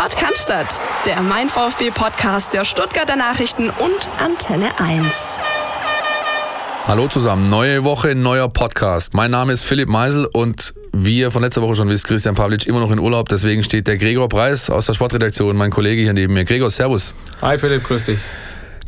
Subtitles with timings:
[0.00, 5.04] Podcast, der Mein VfB Podcast der Stuttgarter Nachrichten und Antenne 1.
[6.86, 9.12] Hallo zusammen, neue Woche, neuer Podcast.
[9.12, 12.66] Mein Name ist Philipp Meisel und wie ihr von letzter Woche schon wisst, Christian Pavlic
[12.66, 13.28] immer noch in Urlaub.
[13.28, 16.46] Deswegen steht der Gregor Preis aus der Sportredaktion, mein Kollege hier neben mir.
[16.46, 17.14] Gregor, Servus.
[17.42, 18.18] Hi Philipp, grüß dich.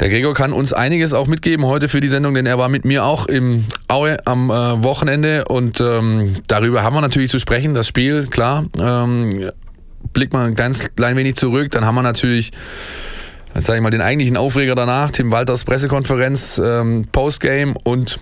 [0.01, 2.87] Der Gregor kann uns einiges auch mitgeben heute für die Sendung, denn er war mit
[2.87, 7.75] mir auch im Aue am äh, Wochenende und ähm, darüber haben wir natürlich zu sprechen.
[7.75, 9.51] Das Spiel, klar, ähm,
[10.13, 12.51] blickt man ein ganz klein wenig zurück, dann haben wir natürlich
[13.55, 18.19] sage ich mal, den eigentlichen Aufreger danach, Tim Walters Pressekonferenz, ähm, Postgame und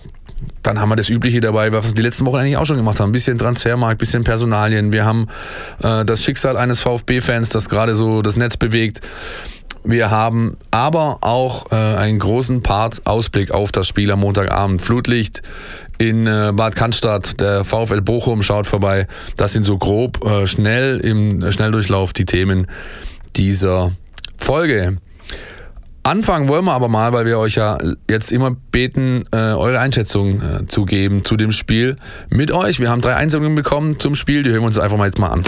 [0.62, 3.00] dann haben wir das Übliche dabei, was wir die letzten Wochen eigentlich auch schon gemacht
[3.00, 3.10] haben.
[3.10, 4.92] Ein bisschen Transfermarkt, ein bisschen Personalien.
[4.92, 5.28] Wir haben
[5.82, 9.00] äh, das Schicksal eines VfB-Fans, das gerade so das Netz bewegt.
[9.84, 14.82] Wir haben aber auch äh, einen großen Part Ausblick auf das Spiel am Montagabend.
[14.82, 15.42] Flutlicht
[16.00, 19.06] in äh, Bad Cannstatt, der VfL Bochum schaut vorbei.
[19.36, 22.66] Das sind so grob äh, schnell im Schnelldurchlauf die Themen
[23.36, 23.92] dieser
[24.38, 24.96] Folge.
[26.02, 30.40] Anfangen wollen wir aber mal, weil wir euch ja jetzt immer beten, äh, eure Einschätzung
[30.40, 31.96] äh, zu geben zu dem Spiel
[32.30, 32.80] mit euch.
[32.80, 35.28] Wir haben drei Einsendungen bekommen zum Spiel, die hören wir uns einfach mal jetzt mal
[35.28, 35.42] an.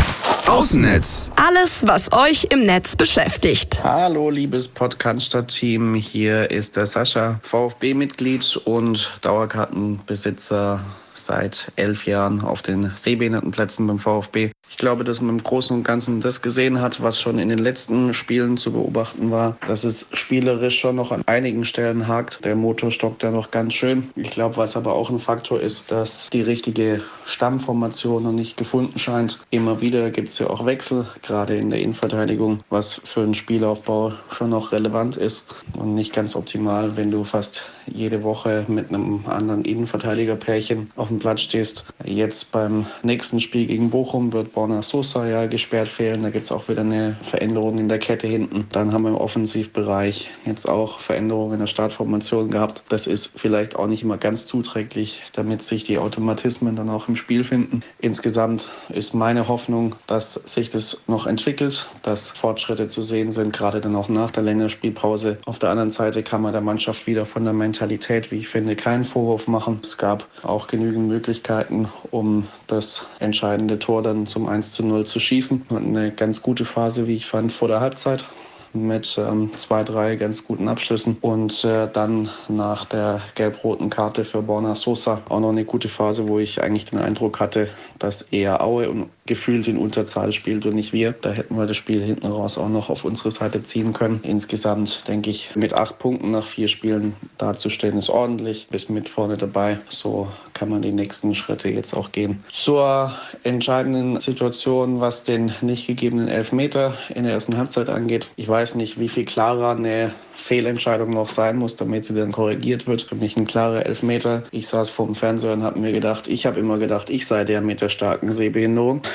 [0.47, 1.31] Außennetz.
[1.37, 3.83] Alles, was euch im Netz beschäftigt.
[3.83, 5.95] Hallo, liebes Podcast-Team.
[5.95, 10.81] Hier ist der Sascha, VfB-Mitglied und Dauerkartenbesitzer
[11.15, 14.51] seit elf Jahren auf den Sehbehindertenplätzen beim VfB.
[14.73, 17.59] Ich glaube, dass man im Großen und Ganzen das gesehen hat, was schon in den
[17.59, 22.43] letzten Spielen zu beobachten war, dass es spielerisch schon noch an einigen Stellen hakt.
[22.43, 24.11] Der Motor stockt da noch ganz schön.
[24.17, 28.99] Ich glaube, was aber auch ein Faktor ist, dass die richtige Stammformation noch nicht gefunden
[28.99, 29.41] scheint.
[29.51, 34.15] Immer wieder gibt es ja auch Wechsel, gerade in der Innenverteidigung, was für einen Spielaufbau
[34.31, 39.25] schon noch relevant ist und nicht ganz optimal, wenn du fast jede Woche mit einem
[39.27, 41.85] anderen Innenverteidigerpärchen auf dem Platz stehst.
[42.05, 46.23] Jetzt beim nächsten Spiel gegen Bochum wird Borna Sosa ja gesperrt fehlen.
[46.23, 48.69] Da gibt es auch wieder eine Veränderung in der Kette hinten.
[48.71, 52.85] Dann haben wir im Offensivbereich jetzt auch Veränderungen in der Startformation gehabt.
[52.89, 57.17] Das ist vielleicht auch nicht immer ganz zuträglich, damit sich die Automatismen dann auch im
[57.17, 57.83] Spiel finden.
[57.99, 63.81] Insgesamt ist meine Hoffnung, dass sich das noch entwickelt, dass Fortschritte zu sehen sind, gerade
[63.81, 65.39] dann auch nach der Länderspielpause.
[65.45, 68.77] Auf der anderen Seite kann man der Mannschaft wieder von der Mentalität, wie ich finde,
[68.77, 69.81] keinen Vorwurf machen.
[69.83, 75.19] Es gab auch genügend Möglichkeiten, um das entscheidende Tor dann zum 1 zu 0 zu
[75.19, 75.67] schießen.
[75.71, 78.27] Eine ganz gute Phase, wie ich fand, vor der Halbzeit
[78.75, 81.17] mit ähm, zwei, drei ganz guten Abschlüssen.
[81.21, 86.29] Und äh, dann nach der gelb-roten Karte für Borna Sosa auch noch eine gute Phase,
[86.29, 87.69] wo ich eigentlich den Eindruck hatte,
[87.99, 91.13] dass eher Aue und gefühlt in Unterzahl spielt und nicht wir.
[91.13, 94.21] Da hätten wir das Spiel hinten raus auch noch auf unsere Seite ziehen können.
[94.23, 98.69] Insgesamt denke ich, mit acht Punkten nach vier Spielen dazustehen ist ordentlich.
[98.71, 99.79] Bis mit vorne dabei.
[99.89, 100.29] So
[100.63, 102.45] kann man die nächsten Schritte jetzt auch gehen.
[102.49, 103.13] Zur
[103.43, 108.29] entscheidenden Situation, was den nicht gegebenen Elfmeter in der ersten Halbzeit angeht.
[108.37, 112.87] Ich weiß nicht, wie viel klarer eine Fehlentscheidung noch sein muss, damit sie dann korrigiert
[112.87, 113.03] wird.
[113.03, 114.45] Für mich ein klarer Elfmeter.
[114.53, 117.43] Ich saß vor dem Fernseher und habe mir gedacht, ich habe immer gedacht, ich sei
[117.43, 119.03] der mit der starken Sehbehinderung.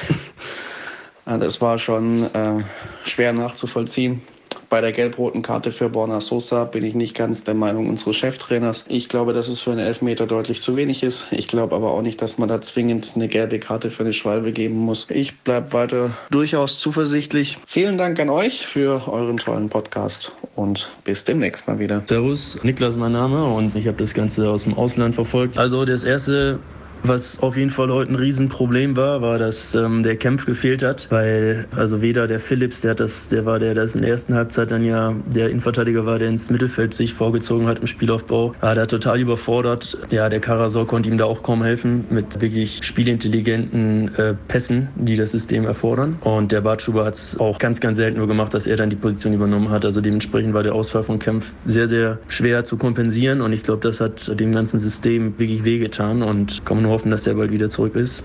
[1.25, 2.63] Das war schon äh,
[3.03, 4.21] schwer nachzuvollziehen.
[4.69, 8.83] Bei der gelb-roten Karte für Borna Sosa bin ich nicht ganz der Meinung unseres Cheftrainers.
[8.89, 11.27] Ich glaube, dass es für einen Elfmeter deutlich zu wenig ist.
[11.31, 14.51] Ich glaube aber auch nicht, dass man da zwingend eine gelbe Karte für eine Schwalbe
[14.51, 15.07] geben muss.
[15.09, 17.57] Ich bleibe weiter durchaus zuversichtlich.
[17.65, 22.03] Vielen Dank an euch für euren tollen Podcast und bis demnächst mal wieder.
[22.05, 25.57] Servus, Niklas mein Name und ich habe das Ganze aus dem Ausland verfolgt.
[25.57, 26.59] Also das erste
[27.03, 31.07] was auf jeden Fall heute ein Riesenproblem war, war, dass ähm, der Kempf gefehlt hat,
[31.09, 34.33] weil also weder der Phillips, der hat das, der war der, das in der ersten
[34.33, 38.75] Halbzeit dann ja der Innenverteidiger war, der ins Mittelfeld sich vorgezogen hat im Spielaufbau, war
[38.75, 39.97] da total überfordert.
[40.09, 45.15] Ja, der Karasor konnte ihm da auch kaum helfen mit wirklich spielintelligenten äh, Pässen, die
[45.15, 46.17] das System erfordern.
[46.21, 48.95] Und der Bartschuber hat es auch ganz, ganz selten nur gemacht, dass er dann die
[48.95, 49.85] Position übernommen hat.
[49.85, 53.81] Also dementsprechend war der Ausfall von Kempf sehr, sehr schwer zu kompensieren und ich glaube,
[53.81, 57.69] das hat dem ganzen System wirklich wehgetan und kann man hoffen, dass der bald wieder
[57.69, 58.23] zurück ist.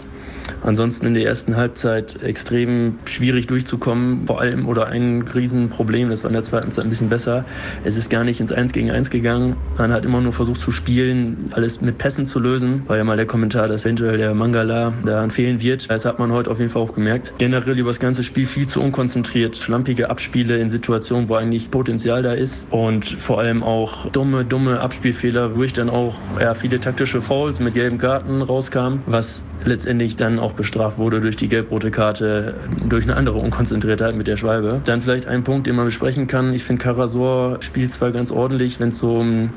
[0.62, 6.30] Ansonsten in der ersten Halbzeit extrem schwierig durchzukommen, vor allem oder ein Riesenproblem, das war
[6.30, 7.44] in der zweiten Zeit ein bisschen besser.
[7.84, 9.56] Es ist gar nicht ins Eins gegen Eins gegangen.
[9.78, 12.88] Man hat immer nur versucht zu spielen, alles mit Pässen zu lösen.
[12.88, 15.90] War ja mal der Kommentar, dass eventuell der Mangala daran fehlen wird.
[15.90, 17.34] Das hat man heute auf jeden Fall auch gemerkt.
[17.38, 22.22] Generell über das ganze Spiel viel zu unkonzentriert, schlampige Abspiele in Situationen, wo eigentlich Potenzial
[22.22, 26.80] da ist und vor allem auch dumme, dumme Abspielfehler, wo ich dann auch ja, viele
[26.80, 31.90] taktische Fouls mit gelben Karten rauskam, was letztendlich dann auch bestraft wurde durch die gelb-rote
[31.90, 32.54] Karte,
[32.88, 34.80] durch eine andere Unkonzentriertheit mit der Schwalbe.
[34.84, 36.52] Dann vielleicht ein Punkt, den man besprechen kann.
[36.52, 39.50] Ich finde, Karasor spielt zwar ganz ordentlich, wenn es so um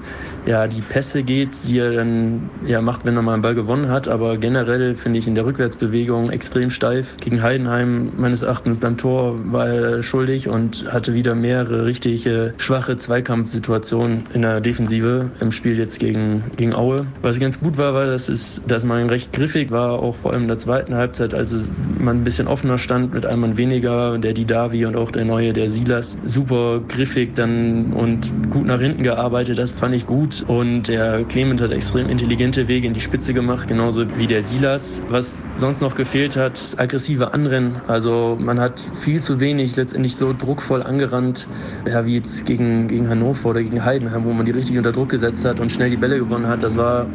[0.45, 3.89] ja, die Pässe geht, die er dann ja, macht, wenn er mal einen Ball gewonnen
[3.89, 7.17] hat, aber generell finde ich in der Rückwärtsbewegung extrem steif.
[7.17, 12.95] Gegen Heidenheim meines Erachtens beim Tor war er schuldig und hatte wieder mehrere richtige schwache
[12.95, 17.07] Zweikampfsituationen in der Defensive im Spiel jetzt gegen, gegen Aue.
[17.21, 20.47] Was ganz gut war, war, dass, es, dass man recht griffig war, auch vor allem
[20.47, 21.69] der zweiten Halbzeit, als es
[21.99, 25.53] man ein bisschen offener stand mit einem Mann weniger, der Didavi und auch der neue,
[25.53, 29.59] der Silas, super griffig dann und gut nach hinten gearbeitet.
[29.59, 30.43] Das fand ich gut.
[30.47, 35.03] Und der Clement hat extrem intelligente Wege in die Spitze gemacht, genauso wie der Silas.
[35.07, 37.75] Was sonst noch gefehlt hat, das aggressive Anrennen.
[37.85, 41.47] Also man hat viel zu wenig letztendlich so druckvoll angerannt,
[41.87, 45.09] ja, wie jetzt gegen, gegen Hannover oder gegen Heidenheim, wo man die richtig unter Druck
[45.09, 46.63] gesetzt hat und schnell die Bälle gewonnen hat.
[46.63, 47.05] Das war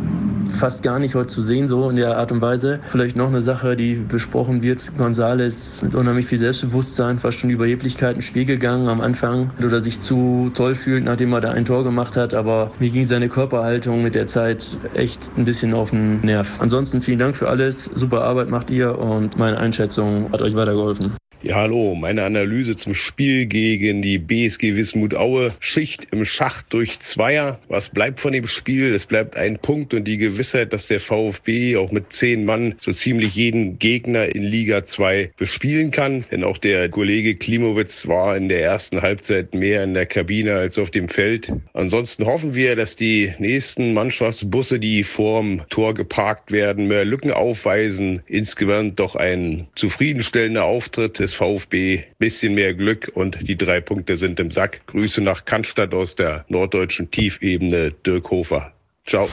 [0.52, 2.80] fast gar nicht heute zu sehen, so in der Art und Weise.
[2.88, 4.96] Vielleicht noch eine Sache, die besprochen wird.
[4.96, 10.00] Gonzales mit unheimlich viel Selbstbewusstsein, fast schon Überheblichkeit ins Spiel gegangen am Anfang oder sich
[10.00, 12.34] zu toll fühlt, nachdem er da ein Tor gemacht hat.
[12.34, 16.60] Aber mir ging seine Körperhaltung mit der Zeit echt ein bisschen auf den Nerv.
[16.60, 17.84] Ansonsten vielen Dank für alles.
[17.84, 21.19] Super Arbeit macht ihr und meine Einschätzung hat euch weitergeholfen.
[21.42, 25.54] Ja, hallo, meine Analyse zum Spiel gegen die BSG Wismut Aue.
[25.58, 27.58] Schicht im Schacht durch Zweier.
[27.68, 28.92] Was bleibt von dem Spiel?
[28.92, 32.92] Es bleibt ein Punkt und die Gewissheit, dass der VfB auch mit zehn Mann so
[32.92, 36.26] ziemlich jeden Gegner in Liga 2 bespielen kann.
[36.30, 40.78] Denn auch der Kollege Klimowitz war in der ersten Halbzeit mehr in der Kabine als
[40.78, 41.50] auf dem Feld.
[41.72, 48.20] Ansonsten hoffen wir, dass die nächsten Mannschaftsbusse, die vorm Tor geparkt werden, mehr Lücken aufweisen.
[48.26, 52.04] Insgesamt doch ein zufriedenstellender Auftritt des VfB.
[52.18, 54.86] Bisschen mehr Glück und die drei Punkte sind im Sack.
[54.86, 57.92] Grüße nach Cannstatt aus der norddeutschen Tiefebene.
[58.04, 58.72] Dirk Hofer.
[59.06, 59.28] Ciao.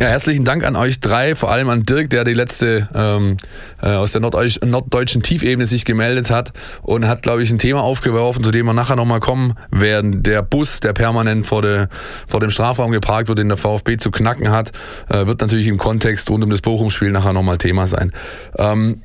[0.00, 3.36] Ja, herzlichen Dank an euch drei, vor allem an Dirk, der die letzte ähm,
[3.82, 7.82] äh, aus der Norddeutsch norddeutschen Tiefebene sich gemeldet hat und hat, glaube ich, ein Thema
[7.82, 10.22] aufgeworfen, zu dem wir nachher nochmal kommen werden.
[10.22, 11.90] Der Bus, der permanent vor, der,
[12.26, 14.72] vor dem Strafraum geparkt wird, den der VfB zu knacken hat,
[15.10, 18.10] äh, wird natürlich im Kontext rund um das Bochum-Spiel nachher nochmal Thema sein.
[18.56, 19.02] Ähm,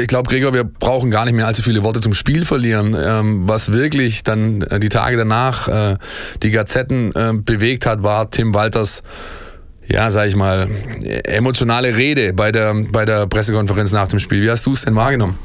[0.00, 2.96] ich glaube, Gregor, wir brauchen gar nicht mehr allzu viele Worte zum Spiel verlieren.
[3.00, 5.96] Ähm, was wirklich dann äh, die Tage danach äh,
[6.42, 9.02] die Gazetten äh, bewegt hat, war Tim Walters,
[9.86, 10.68] ja, sag ich mal,
[11.24, 14.42] emotionale Rede bei der, bei der Pressekonferenz nach dem Spiel.
[14.42, 15.38] Wie hast du es denn wahrgenommen?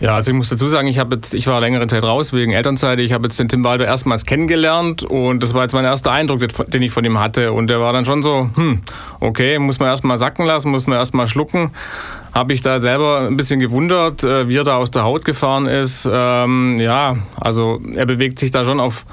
[0.00, 2.52] Ja, also ich muss dazu sagen, ich habe jetzt, ich war längere Zeit raus wegen
[2.52, 2.98] Elternzeit.
[3.00, 6.40] Ich habe jetzt den Tim Walter erstmals kennengelernt und das war jetzt mein erster Eindruck,
[6.68, 7.52] den ich von ihm hatte.
[7.52, 8.80] Und der war dann schon so, hm,
[9.20, 11.72] okay, muss man erstmal sacken lassen, muss man erstmal schlucken.
[12.32, 15.66] Habe ich da selber ein bisschen gewundert, äh, wie er da aus der Haut gefahren
[15.66, 16.08] ist.
[16.10, 19.04] Ähm, ja, also er bewegt sich da schon auf,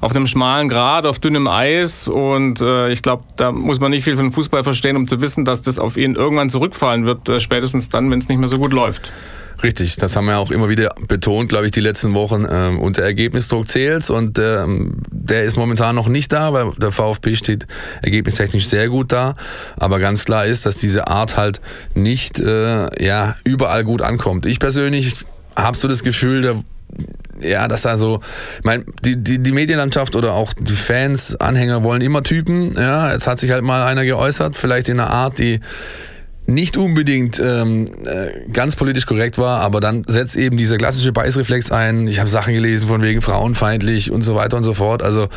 [0.00, 4.02] auf einem schmalen Grat, auf dünnem Eis und äh, ich glaube, da muss man nicht
[4.02, 7.38] viel von Fußball verstehen, um zu wissen, dass das auf ihn irgendwann zurückfallen wird, äh,
[7.38, 9.12] spätestens dann, wenn es nicht mehr so gut läuft.
[9.62, 12.46] Richtig, das haben wir auch immer wieder betont, glaube ich, die letzten Wochen.
[12.50, 16.90] Ähm, und der Ergebnisdruck zählt und ähm, der ist momentan noch nicht da, weil der
[16.90, 17.66] VfB steht
[18.02, 19.34] ergebnistechnisch sehr gut da.
[19.76, 21.60] Aber ganz klar ist, dass diese Art halt
[21.94, 24.46] nicht äh, ja, überall gut ankommt.
[24.46, 25.14] Ich persönlich
[25.54, 26.62] habe so das Gefühl, der
[27.40, 28.20] ja, dass da so,
[28.58, 32.74] ich meine, die, die, die Medienlandschaft oder auch die Fans, Anhänger wollen immer Typen.
[32.74, 35.60] Ja, jetzt hat sich halt mal einer geäußert, vielleicht in einer Art, die
[36.46, 41.70] nicht unbedingt ähm, äh, ganz politisch korrekt war, aber dann setzt eben dieser klassische Beißreflex
[41.70, 42.08] ein.
[42.08, 45.02] Ich habe Sachen gelesen von wegen frauenfeindlich und so weiter und so fort.
[45.02, 45.28] Also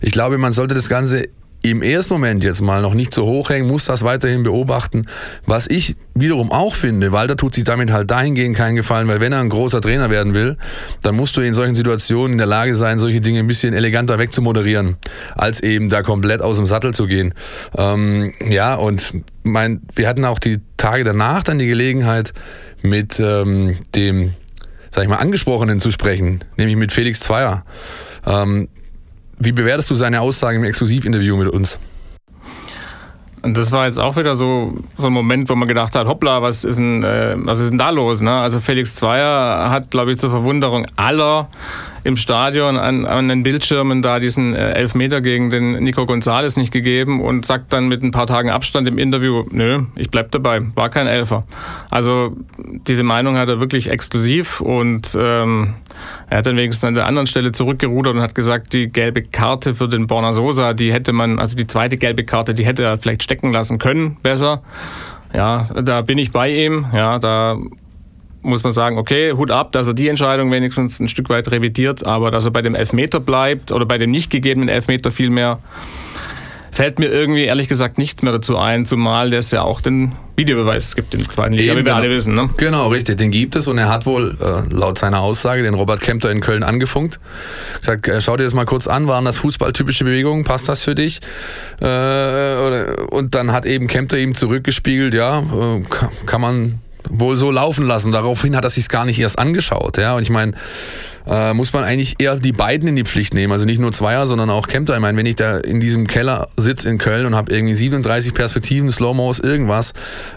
[0.00, 1.28] ich glaube, man sollte das Ganze
[1.64, 5.06] im ersten Moment jetzt mal noch nicht so hoch hängen, muss das weiterhin beobachten.
[5.46, 9.32] Was ich wiederum auch finde, Walter tut sich damit halt dahingehend keinen Gefallen, weil wenn
[9.32, 10.56] er ein großer Trainer werden will,
[11.02, 14.18] dann musst du in solchen Situationen in der Lage sein, solche Dinge ein bisschen eleganter
[14.18, 14.96] wegzumoderieren,
[15.34, 17.32] als eben da komplett aus dem Sattel zu gehen.
[17.78, 22.34] Ähm, ja, und mein, wir hatten auch die Tage danach dann die Gelegenheit,
[22.82, 24.34] mit ähm, dem,
[24.90, 27.64] sag ich mal, Angesprochenen zu sprechen, nämlich mit Felix Zweier.
[28.26, 28.68] Ähm,
[29.44, 31.78] wie bewertest du seine Aussagen im Exklusivinterview mit uns?
[33.42, 36.40] Und das war jetzt auch wieder so, so ein Moment, wo man gedacht hat, hoppla,
[36.40, 38.22] was ist denn, äh, was ist denn da los?
[38.22, 38.32] Ne?
[38.32, 41.48] Also Felix Zweier hat, glaube ich, zur Verwunderung aller
[42.04, 46.70] im Stadion an, an den Bildschirmen da diesen äh, Elfmeter gegen den Nico González nicht
[46.70, 50.60] gegeben und sagt dann mit ein paar Tagen Abstand im Interview, nö, ich bleib dabei,
[50.74, 51.44] war kein Elfer.
[51.90, 52.36] Also
[52.86, 55.74] diese Meinung hat er wirklich exklusiv und ähm,
[56.28, 59.74] er hat dann wenigstens an der anderen Stelle zurückgerudert und hat gesagt, die gelbe Karte
[59.74, 62.98] für den Borna Sosa, die hätte man, also die zweite gelbe Karte, die hätte er
[62.98, 64.62] vielleicht stecken lassen können, besser.
[65.32, 66.86] Ja, da bin ich bei ihm.
[66.92, 67.56] Ja, da
[68.44, 72.06] muss man sagen, okay, Hut ab, dass er die Entscheidung wenigstens ein Stück weit revidiert,
[72.06, 75.58] aber dass er bei dem Elfmeter bleibt oder bei dem nicht gegebenen Elfmeter vielmehr,
[76.74, 80.96] fällt mir irgendwie ehrlich gesagt nichts mehr dazu ein, zumal es ja auch den Videobeweis
[80.96, 82.02] gibt in der zweiten Liga, Eben, wie wir genau.
[82.02, 82.34] alle wissen.
[82.34, 82.50] Ne?
[82.56, 86.00] Genau, richtig, den gibt es und er hat wohl äh, laut seiner Aussage den Robert
[86.00, 87.20] Kempter in Köln angefunkt.
[87.78, 90.96] Gesagt, äh, schau dir das mal kurz an, waren das fußballtypische Bewegungen, passt das für
[90.96, 91.20] dich?
[91.80, 95.82] Äh, und dann hat eben Kempter ihm zurückgespiegelt, ja, äh,
[96.26, 98.12] kann man wohl so laufen lassen.
[98.12, 99.98] Daraufhin hat er sich gar nicht erst angeschaut.
[99.98, 100.14] Ja?
[100.14, 100.52] Und ich meine,
[101.26, 103.52] äh, muss man eigentlich eher die beiden in die Pflicht nehmen.
[103.52, 104.94] Also nicht nur Zweier, sondern auch Kempter.
[104.94, 108.34] Ich meine, wenn ich da in diesem Keller sitze in Köln und habe irgendwie 37
[108.34, 109.92] Perspektiven, Slow-Mos, irgendwas,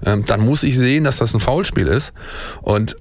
[0.06, 2.14] ähm, dann muss ich sehen, dass das ein Foulspiel ist.
[2.62, 2.96] Und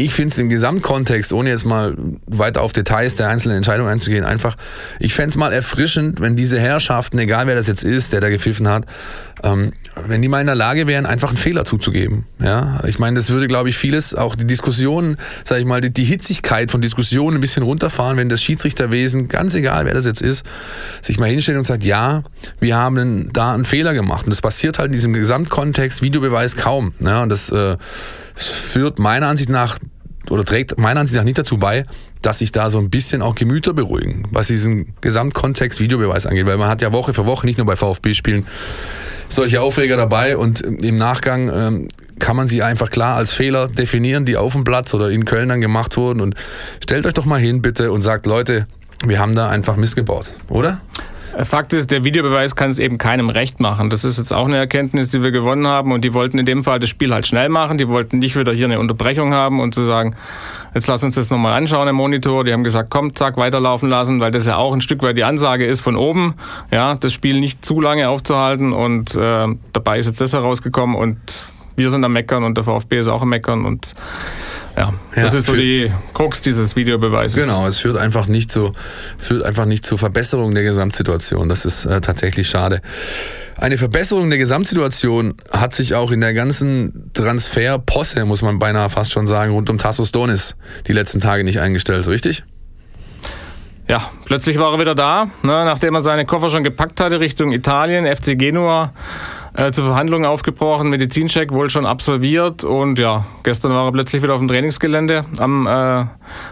[0.00, 1.94] ich finde es im Gesamtkontext, ohne jetzt mal
[2.26, 4.56] weiter auf Details der einzelnen Entscheidungen einzugehen, einfach,
[4.98, 8.30] ich fände es mal erfrischend, wenn diese Herrschaften, egal wer das jetzt ist, der da
[8.30, 8.86] gepfiffen hat,
[9.42, 9.72] ähm,
[10.06, 12.24] wenn die mal in der Lage wären, einfach einen Fehler zuzugeben.
[12.42, 12.80] Ja?
[12.86, 16.04] Ich meine, das würde, glaube ich, vieles, auch die Diskussionen, sage ich mal, die, die
[16.04, 20.46] Hitzigkeit von Diskussionen ein bisschen runterfahren, wenn das Schiedsrichterwesen, ganz egal wer das jetzt ist,
[21.02, 22.22] sich mal hinstellt und sagt, ja,
[22.58, 24.24] wir haben da einen Fehler gemacht.
[24.24, 26.94] Und das passiert halt in diesem Gesamtkontext Videobeweis kaum.
[27.00, 27.22] Ja?
[27.22, 27.76] Und das äh,
[28.34, 29.78] führt meiner Ansicht nach
[30.28, 31.84] oder trägt meiner Ansicht nach nicht dazu bei,
[32.22, 36.46] dass sich da so ein bisschen auch Gemüter beruhigen, was diesen Gesamtkontext Videobeweis angeht.
[36.46, 38.46] Weil man hat ja Woche für Woche, nicht nur bei VfB-Spielen,
[39.28, 44.24] solche Aufreger dabei und im Nachgang ähm, kann man sie einfach klar als Fehler definieren,
[44.24, 46.20] die auf dem Platz oder in Köln dann gemacht wurden.
[46.20, 46.34] Und
[46.82, 48.66] stellt euch doch mal hin, bitte, und sagt, Leute,
[49.06, 50.80] wir haben da einfach missgebaut, oder?
[51.42, 53.90] Fakt ist, der Videobeweis kann es eben keinem recht machen.
[53.90, 55.92] Das ist jetzt auch eine Erkenntnis, die wir gewonnen haben.
[55.92, 57.78] Und die wollten in dem Fall das Spiel halt schnell machen.
[57.78, 60.16] Die wollten nicht wieder hier eine Unterbrechung haben und zu sagen,
[60.74, 62.44] jetzt lass uns das nochmal anschauen im Monitor.
[62.44, 65.24] Die haben gesagt, komm, zack, weiterlaufen lassen, weil das ja auch ein Stück weit die
[65.24, 66.34] Ansage ist von oben,
[66.70, 68.72] ja, das Spiel nicht zu lange aufzuhalten.
[68.72, 71.18] Und äh, dabei ist jetzt das herausgekommen und
[71.80, 73.94] wir sind am Meckern und der VfB ist auch am Meckern und
[74.76, 77.42] ja, das Ja, ist so die Krux dieses Videobeweises.
[77.42, 78.72] Genau, es führt einfach nicht zu,
[79.18, 81.48] führt einfach nicht zur Verbesserung der Gesamtsituation.
[81.48, 82.82] Das ist äh, tatsächlich schade.
[83.56, 89.12] Eine Verbesserung der Gesamtsituation hat sich auch in der ganzen Transferposse, muss man beinahe fast
[89.12, 90.56] schon sagen, rund um Tassos Donis
[90.86, 92.44] die letzten Tage nicht eingestellt, richtig?
[93.88, 97.50] Ja, plötzlich war er wieder da, ne, nachdem er seine Koffer schon gepackt hatte Richtung
[97.50, 98.92] Italien, FC Genua.
[99.52, 104.34] Äh, zur Verhandlung aufgebrochen, Medizincheck wohl schon absolviert und ja, gestern war er plötzlich wieder
[104.34, 106.04] auf dem Trainingsgelände am äh,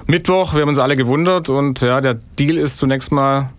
[0.06, 0.54] Mittwoch.
[0.54, 3.50] Wir haben uns alle gewundert und ja, der Deal ist zunächst mal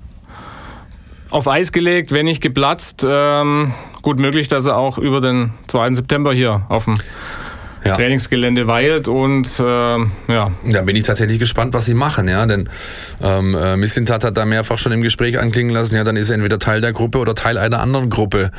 [1.32, 3.06] auf Eis gelegt, wenn nicht geplatzt.
[3.08, 5.94] Ähm, gut möglich, dass er auch über den 2.
[5.94, 6.98] September hier auf dem
[7.84, 7.96] Ja.
[7.96, 12.70] Trainingsgelände weilt und ähm, ja, Da bin ich tatsächlich gespannt, was sie machen, ja, denn
[13.22, 16.36] ähm, äh, Missintat hat da mehrfach schon im Gespräch anklingen lassen, ja, dann ist er
[16.36, 18.52] entweder Teil der Gruppe oder Teil einer anderen Gruppe.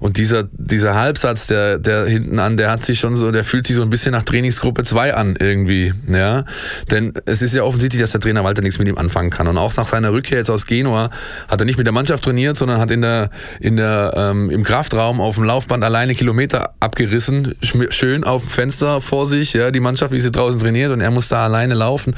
[0.00, 3.66] Und dieser, dieser Halbsatz, der, der hinten an, der hat sich schon so, der fühlt
[3.66, 6.44] sich so ein bisschen nach Trainingsgruppe 2 an irgendwie, ja.
[6.90, 9.48] Denn es ist ja offensichtlich, dass der Trainer Walter nichts mit ihm anfangen kann.
[9.48, 11.10] Und auch nach seiner Rückkehr jetzt aus Genua
[11.48, 14.62] hat er nicht mit der Mannschaft trainiert, sondern hat in der, in der, ähm, im
[14.62, 17.54] Kraftraum auf dem Laufband alleine Kilometer abgerissen,
[17.90, 21.10] schön auf dem Fenster vor sich, ja, die Mannschaft, wie sie draußen trainiert und er
[21.10, 22.14] muss da alleine laufen.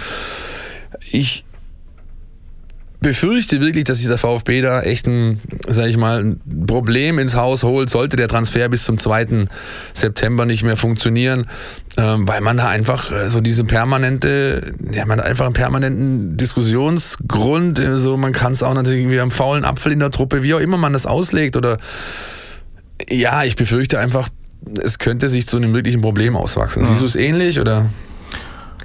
[1.10, 1.46] Ich
[3.00, 7.34] befürchte wirklich, dass sich der VfB da echt ein, sag ich mal, ein Problem ins
[7.34, 9.46] Haus holt, sollte der Transfer bis zum 2.
[9.94, 11.46] September nicht mehr funktionieren,
[11.96, 16.36] ähm, weil man da einfach äh, so diese permanente, ja, man hat einfach einen permanenten
[16.36, 20.42] Diskussionsgrund, äh, so man kann es auch natürlich irgendwie am faulen Apfel in der Truppe,
[20.42, 21.78] wie auch immer man das auslegt oder
[23.10, 24.28] ja, ich befürchte einfach,
[24.82, 26.84] es könnte sich zu einem wirklichen Problem auswachsen.
[26.84, 27.86] Siehst du es ähnlich oder?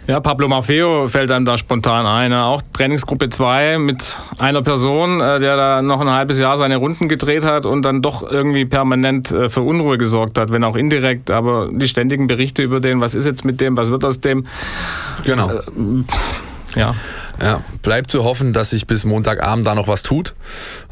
[0.08, 2.34] Ja, Pablo Maffeo fällt einem da spontan ein.
[2.34, 7.08] Auch Trainingsgruppe 2 mit einer Person, äh, der da noch ein halbes Jahr seine Runden
[7.08, 11.30] gedreht hat und dann doch irgendwie permanent äh, für Unruhe gesorgt hat, wenn auch indirekt.
[11.30, 14.48] Aber die ständigen Berichte über den, was ist jetzt mit dem, was wird aus dem,
[15.26, 15.52] Genau.
[16.76, 16.96] Ja.
[17.42, 20.36] Ja, bleibt zu hoffen, dass sich bis Montagabend da noch was tut.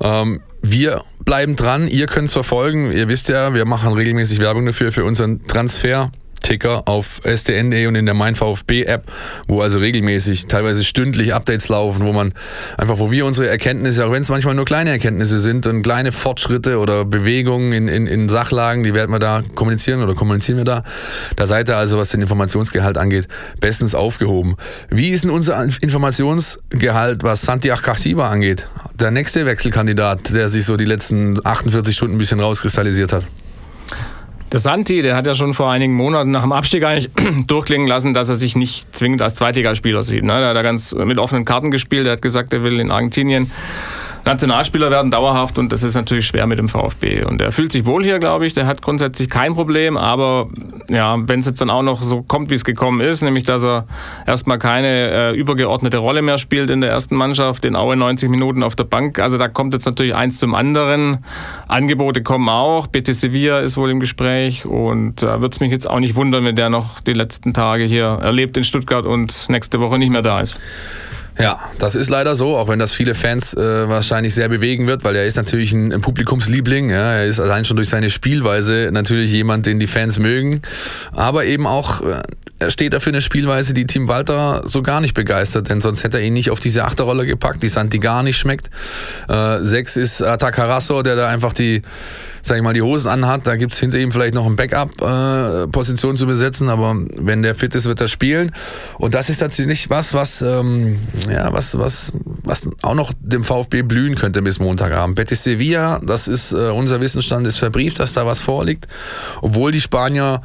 [0.01, 2.91] Ähm, wir bleiben dran, ihr könnt es verfolgen.
[2.91, 6.11] Ihr wisst ja, wir machen regelmäßig Werbung dafür, für unseren Transfer.
[6.47, 9.11] Ticker auf stn.de und in der Mein VfB App,
[9.47, 12.33] wo also regelmäßig, teilweise stündlich Updates laufen, wo man
[12.77, 16.13] einfach, wo wir unsere Erkenntnisse, auch wenn es manchmal nur kleine Erkenntnisse sind und kleine
[16.13, 20.63] Fortschritte oder Bewegungen in, in, in Sachlagen, die werden wir da kommunizieren oder kommunizieren wir
[20.63, 20.83] da.
[21.35, 23.27] Da seid ihr also, was den Informationsgehalt angeht,
[23.59, 24.55] bestens aufgehoben.
[24.89, 28.69] Wie ist denn unser Informationsgehalt, was Santiago Casiba angeht?
[28.97, 33.25] Der nächste Wechselkandidat, der sich so die letzten 48 Stunden ein bisschen rauskristallisiert hat.
[34.51, 37.11] Der Santi, der hat ja schon vor einigen Monaten nach dem Abstieg eigentlich
[37.47, 40.23] durchklingen lassen, dass er sich nicht zwingend als Zweitligaspieler sieht.
[40.23, 40.39] Ne?
[40.39, 42.07] Der hat da ganz mit offenen Karten gespielt.
[42.07, 43.51] Er hat gesagt, er will in Argentinien
[44.27, 47.23] Nationalspieler werden dauerhaft und das ist natürlich schwer mit dem VfB.
[47.23, 48.53] Und er fühlt sich wohl hier, glaube ich.
[48.53, 50.47] Der hat grundsätzlich kein Problem, aber
[50.89, 53.63] ja, wenn es jetzt dann auch noch so kommt, wie es gekommen ist, nämlich dass
[53.63, 53.87] er
[54.25, 58.63] erstmal keine äh, übergeordnete Rolle mehr spielt in der ersten Mannschaft, in Aue 90 Minuten
[58.63, 59.17] auf der Bank.
[59.19, 61.19] Also da kommt jetzt natürlich eins zum anderen.
[61.69, 62.87] Angebote kommen auch.
[62.87, 66.15] BT Sevilla ist wohl im Gespräch und da äh, würde es mich jetzt auch nicht
[66.15, 70.11] wundern, wenn der noch die letzten Tage hier erlebt in Stuttgart und nächste Woche nicht
[70.11, 70.59] mehr da ist.
[71.39, 75.03] Ja, das ist leider so, auch wenn das viele Fans äh, wahrscheinlich sehr bewegen wird,
[75.03, 76.89] weil er ist natürlich ein, ein Publikumsliebling.
[76.89, 80.61] Ja, er ist allein schon durch seine Spielweise natürlich jemand, den die Fans mögen.
[81.11, 82.23] Aber eben auch, äh,
[82.59, 86.17] er steht dafür eine Spielweise, die Team Walter so gar nicht begeistert, denn sonst hätte
[86.17, 88.71] er ihn nicht auf diese Achterrolle gepackt, die Santi gar nicht schmeckt.
[89.29, 91.83] Äh, sechs ist Atakarasso, der da einfach die
[92.47, 96.15] sag ich mal, die Hosen anhat, da gibt es hinter ihm vielleicht noch eine Backup-Position
[96.15, 98.51] äh, zu besetzen, aber wenn der fit ist, wird er spielen.
[98.97, 100.99] Und das ist tatsächlich was, was, ähm,
[101.29, 102.11] ja, was, was,
[102.43, 105.15] was auch noch dem VfB blühen könnte bis Montagabend.
[105.15, 108.87] Betis Sevilla, das ist äh, unser Wissensstand, ist verbrieft, dass da was vorliegt.
[109.41, 110.41] Obwohl die Spanier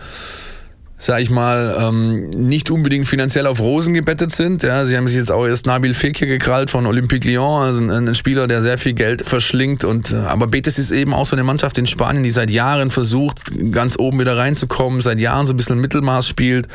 [1.05, 4.63] sag ich mal, ähm, nicht unbedingt finanziell auf Rosen gebettet sind.
[4.63, 7.91] Ja, sie haben sich jetzt auch erst Nabil Fekir gekrallt von Olympique Lyon, also ein,
[7.91, 9.85] ein, Spieler, der sehr viel Geld verschlingt.
[9.85, 12.93] Und, äh, aber Betis ist eben auch so eine Mannschaft in Spanien, die seit Jahren
[12.93, 13.41] versucht,
[13.73, 16.69] ganz oben wieder reinzukommen, seit Jahren so ein bisschen Mittelmaß spielt.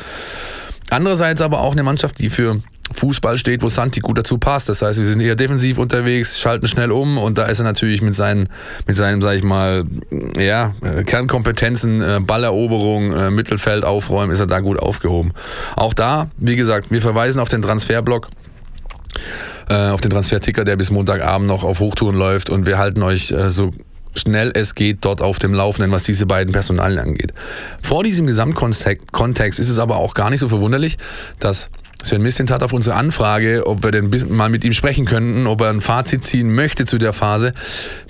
[0.90, 2.60] Andererseits aber auch eine Mannschaft, die für
[2.92, 4.68] Fußball steht, wo Santi gut dazu passt.
[4.68, 8.02] Das heißt, wir sind eher defensiv unterwegs, schalten schnell um und da ist er natürlich
[8.02, 8.48] mit seinen,
[8.86, 9.84] mit seinem, sag ich mal,
[10.36, 15.32] ja, äh, Kernkompetenzen, äh, Balleroberung, äh, Mittelfeld aufräumen, ist er da gut aufgehoben.
[15.76, 18.28] Auch da, wie gesagt, wir verweisen auf den Transferblock
[19.70, 23.72] auf den Transferticker, der bis Montagabend noch auf Hochtouren läuft und wir halten euch so
[24.14, 27.34] schnell es geht dort auf dem Laufenden, was diese beiden Personalien angeht.
[27.82, 30.96] Vor diesem Gesamtkontext ist es aber auch gar nicht so verwunderlich,
[31.38, 31.68] dass
[32.02, 35.60] Sven Mislint hat auf unsere Anfrage, ob wir denn mal mit ihm sprechen könnten, ob
[35.60, 37.52] er ein Fazit ziehen möchte zu der Phase,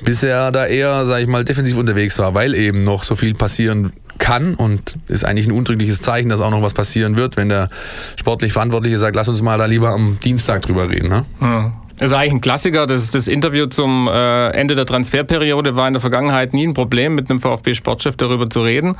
[0.04, 3.92] bisher da eher, sage ich mal, defensiv unterwegs war, weil eben noch so viel passieren
[4.18, 7.70] kann und ist eigentlich ein undrückliches Zeichen, dass auch noch was passieren wird, wenn der
[8.16, 11.08] sportlich Verantwortliche sagt, lass uns mal da lieber am Dienstag drüber reden.
[11.08, 11.24] Ne?
[11.40, 11.72] Ja.
[11.98, 12.86] Das ist eigentlich ein Klassiker.
[12.86, 17.16] Das, das Interview zum äh, Ende der Transferperiode war in der Vergangenheit nie ein Problem,
[17.16, 18.96] mit einem VfB-Sportchef darüber zu reden.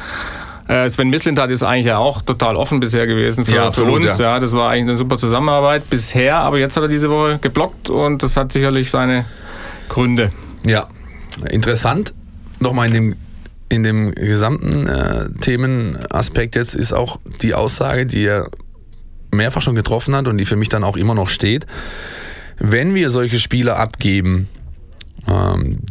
[0.69, 4.09] Äh, Sven Mislintat ist eigentlich ja auch total offen bisher gewesen für, ja, absolut, für
[4.09, 4.19] uns.
[4.19, 4.35] Ja.
[4.35, 4.41] ja.
[4.41, 8.23] das war eigentlich eine super Zusammenarbeit bisher, aber jetzt hat er diese Woche geblockt und
[8.23, 9.25] das hat sicherlich seine
[9.89, 10.31] Gründe.
[10.67, 10.87] Ja,
[11.51, 12.15] interessant.
[12.61, 13.17] Nochmal in dem
[13.71, 18.49] in dem gesamten äh, Themenaspekt jetzt ist auch die Aussage, die er
[19.31, 21.67] mehrfach schon getroffen hat und die für mich dann auch immer noch steht.
[22.59, 24.49] Wenn wir solche Spieler abgeben,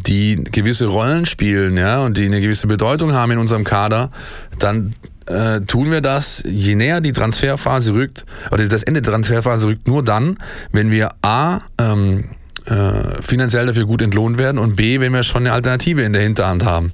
[0.05, 4.11] die gewisse Rollen spielen, ja, und die eine gewisse Bedeutung haben in unserem Kader,
[4.59, 4.93] dann
[5.27, 9.87] äh, tun wir das, je näher die Transferphase rückt, oder das Ende der Transferphase rückt,
[9.87, 10.37] nur dann,
[10.71, 12.29] wenn wir A, ähm,
[12.67, 16.21] äh, finanziell dafür gut entlohnt werden und B, wenn wir schon eine Alternative in der
[16.21, 16.91] Hinterhand haben.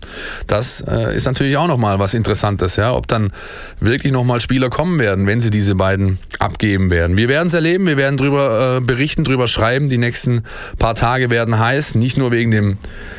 [0.48, 3.32] Das äh, ist natürlich auch nochmal was Interessantes, ja, ob dann
[3.80, 7.18] wirklich nochmal Spieler kommen werden, wenn sie diese beiden abgeben werden.
[7.18, 9.90] Wir werden es erleben, wir werden darüber äh, berichten, darüber schreiben.
[9.90, 10.44] Die nächsten
[10.78, 12.78] paar Tage werden heiß, nicht nur wegen dem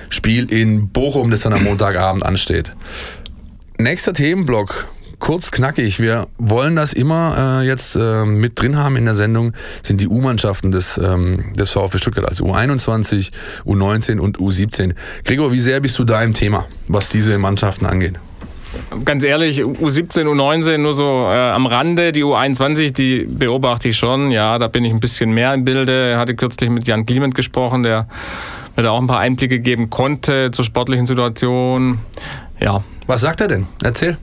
[0.09, 2.71] Spiel in Bochum, das dann am Montagabend ansteht.
[3.79, 4.87] Nächster Themenblock
[5.25, 6.01] kurz, knackig.
[6.01, 10.07] Wir wollen das immer äh, jetzt äh, mit drin haben in der Sendung, sind die
[10.07, 13.31] U-Mannschaften des, ähm, des VfB Stuttgart, also U21,
[13.65, 14.95] U19 und U17.
[15.25, 18.17] Gregor, wie sehr bist du da im Thema, was diese Mannschaften angeht?
[19.07, 22.13] Ganz ehrlich, U17, U19 nur so äh, am Rande.
[22.13, 24.31] Die U21, die beobachte ich schon.
[24.31, 26.13] Ja, da bin ich ein bisschen mehr im Bilde.
[26.13, 28.09] Ich hatte kürzlich mit Jan Clement gesprochen, der
[28.77, 31.99] mir da auch ein paar Einblicke geben konnte zur sportlichen Situation.
[32.61, 32.85] Ja.
[33.07, 33.67] Was sagt er denn?
[33.83, 34.19] Erzähl.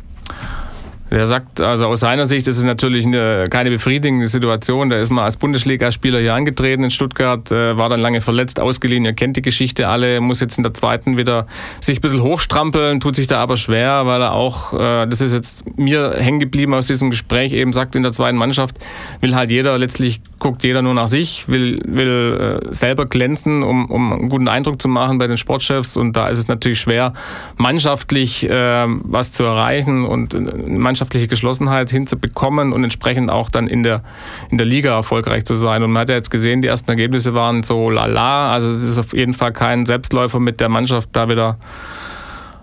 [1.11, 4.89] Der sagt, also aus seiner Sicht ist es natürlich eine, keine befriedigende Situation.
[4.89, 9.03] Der ist mal als Bundesligaspieler hier angetreten in Stuttgart, äh, war dann lange verletzt, ausgeliehen.
[9.03, 11.47] Ihr kennt die Geschichte alle, muss jetzt in der zweiten wieder
[11.81, 15.33] sich ein bisschen hochstrampeln, tut sich da aber schwer, weil er auch, äh, das ist
[15.33, 18.77] jetzt mir hängen geblieben aus diesem Gespräch, eben sagt in der zweiten Mannschaft,
[19.19, 23.91] will halt jeder, letztlich guckt jeder nur nach sich, will, will äh, selber glänzen, um,
[23.91, 25.97] um einen guten Eindruck zu machen bei den Sportchefs.
[25.97, 27.13] Und da ist es natürlich schwer,
[27.57, 30.35] mannschaftlich was zu erreichen und
[30.67, 34.03] mannschaftlich mannschaftliche Geschlossenheit hinzubekommen und entsprechend auch dann in der,
[34.51, 35.81] in der Liga erfolgreich zu sein.
[35.81, 38.51] Und man hat ja jetzt gesehen, die ersten Ergebnisse waren so lala.
[38.51, 41.57] Also es ist auf jeden Fall kein Selbstläufer mit der Mannschaft da wieder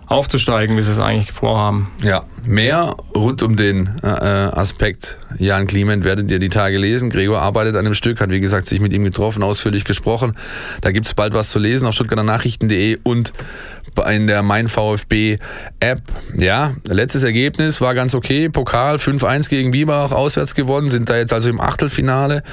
[0.09, 1.89] aufzusteigen, wie sie es eigentlich vorhaben.
[2.01, 7.11] Ja, mehr rund um den äh, Aspekt Jan Kliment werdet ihr die Tage lesen.
[7.11, 10.35] Gregor arbeitet an dem Stück, hat wie gesagt sich mit ihm getroffen, ausführlich gesprochen.
[10.81, 13.31] Da gibt es bald was zu lesen auf stuttgarternachrichten.de und
[14.11, 15.37] in der Mein VfB
[15.79, 16.01] App.
[16.35, 18.49] Ja, letztes Ergebnis war ganz okay.
[18.49, 22.43] Pokal 5-1 gegen Biberach auswärts gewonnen, sind da jetzt also im Achtelfinale.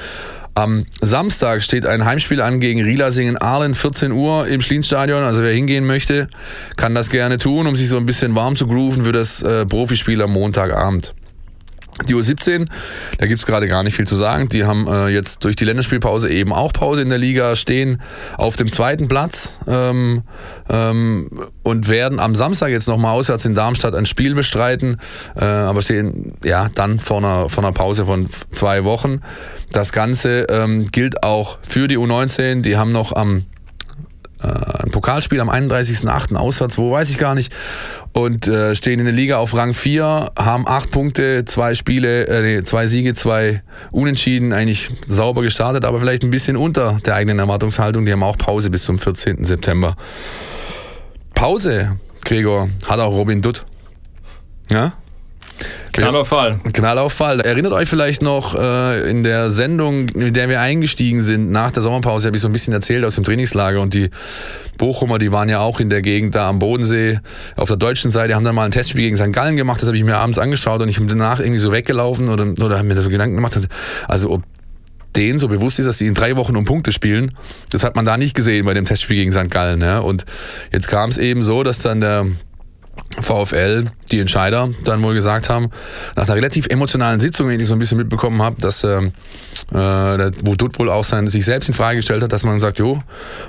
[0.57, 5.23] Am Samstag steht ein Heimspiel an gegen Rielasingen-Ahlen, 14 Uhr im Schlienstadion.
[5.23, 6.29] Also wer hingehen möchte,
[6.77, 9.67] kann das gerne tun, um sich so ein bisschen warm zu grooven für das äh,
[9.67, 11.13] Profispiel am Montagabend.
[12.05, 12.67] Die U17,
[13.17, 14.49] da gibt's gerade gar nicht viel zu sagen.
[14.49, 18.01] Die haben äh, jetzt durch die Länderspielpause eben auch Pause in der Liga, stehen
[18.37, 20.21] auf dem zweiten Platz ähm,
[20.69, 21.29] ähm,
[21.63, 24.99] und werden am Samstag jetzt nochmal auswärts in Darmstadt ein Spiel bestreiten,
[25.35, 29.21] äh, aber stehen ja dann vor einer, vor einer Pause von zwei Wochen.
[29.71, 32.61] Das Ganze ähm, gilt auch für die U19.
[32.61, 33.45] Die haben noch am
[34.41, 34.47] äh,
[34.83, 36.35] ein Pokalspiel am 31.08.
[36.35, 37.51] auswärts, wo weiß ich gar nicht.
[38.17, 42.63] Und äh, stehen in der Liga auf Rang 4, haben acht Punkte, zwei Spiele, äh,
[42.63, 48.07] zwei Siege, zwei Unentschieden, eigentlich sauber gestartet, aber vielleicht ein bisschen unter der eigenen Erwartungshaltung.
[48.07, 49.45] Die haben auch Pause bis zum 14.
[49.45, 49.95] September.
[51.35, 53.65] Pause, Gregor, hat auch Robin Dutt.
[54.71, 54.93] Ja?
[56.03, 56.59] Knallauffall.
[56.73, 57.41] Knallauffall.
[57.41, 61.81] Erinnert euch vielleicht noch äh, in der Sendung, in der wir eingestiegen sind, nach der
[61.83, 64.09] Sommerpause, habe ich so ein bisschen erzählt aus dem Trainingslager und die
[64.77, 67.19] Bochumer, die waren ja auch in der Gegend da am Bodensee.
[67.55, 69.33] Auf der deutschen Seite haben dann mal ein Testspiel gegen St.
[69.33, 72.29] Gallen gemacht, das habe ich mir abends angeschaut und ich bin danach irgendwie so weggelaufen
[72.29, 73.59] oder, oder mir so Gedanken gemacht,
[74.07, 74.43] also ob
[75.15, 77.31] denen so bewusst ist, dass sie in drei Wochen um Punkte spielen.
[77.71, 79.49] Das hat man da nicht gesehen bei dem Testspiel gegen St.
[79.49, 79.81] Gallen.
[79.81, 79.99] Ja.
[79.99, 80.25] Und
[80.71, 82.27] jetzt kam es eben so, dass dann der
[83.19, 85.69] VfL, die Entscheider, dann wohl gesagt haben,
[86.15, 89.13] nach einer relativ emotionalen Sitzung, die ich so ein bisschen mitbekommen habe, dass ähm,
[89.71, 92.79] äh, wo Dutt wohl auch sein, sich selbst in Frage gestellt hat, dass man sagt,
[92.79, 93.01] jo,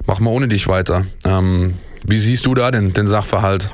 [0.07, 1.05] mach mal ohne dich weiter.
[1.25, 3.71] Ähm, wie siehst du da denn den Sachverhalt?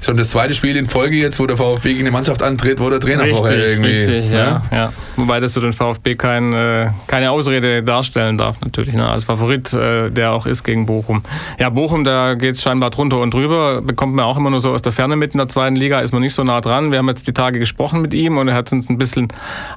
[0.00, 2.88] Schon das zweite Spiel in Folge jetzt, wo der VfB gegen die Mannschaft antritt, wo
[2.88, 3.90] der Trainer richtig, vorher irgendwie.
[3.90, 4.92] Richtig, ja, ja.
[5.16, 9.08] Wobei das für den VfB kein, äh, keine Ausrede darstellen darf, natürlich, ne?
[9.08, 11.22] als Favorit, äh, der auch ist gegen Bochum.
[11.58, 14.70] Ja, Bochum, da geht es scheinbar drunter und drüber, bekommt man auch immer nur so
[14.72, 16.92] aus der Ferne mit in der zweiten Liga, ist man nicht so nah dran.
[16.92, 19.28] Wir haben jetzt die Tage gesprochen mit ihm und er hat uns ein bisschen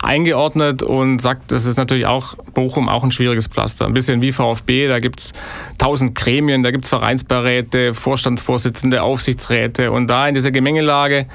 [0.03, 3.87] eingeordnet und sagt, das ist natürlich auch Bochum auch ein schwieriges Pflaster.
[3.87, 5.33] Ein bisschen wie VfB, da gibt es
[5.79, 11.25] tausend Gremien, da gibt es Vereinsberäte, Vorstandsvorsitzende, Aufsichtsräte und da in dieser Gemengelage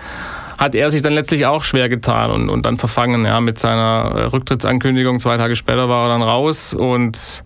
[0.59, 3.25] hat er sich dann letztlich auch schwer getan und, und dann verfangen.
[3.25, 7.43] Ja, mit seiner äh, Rücktrittsankündigung, zwei Tage später war er dann raus und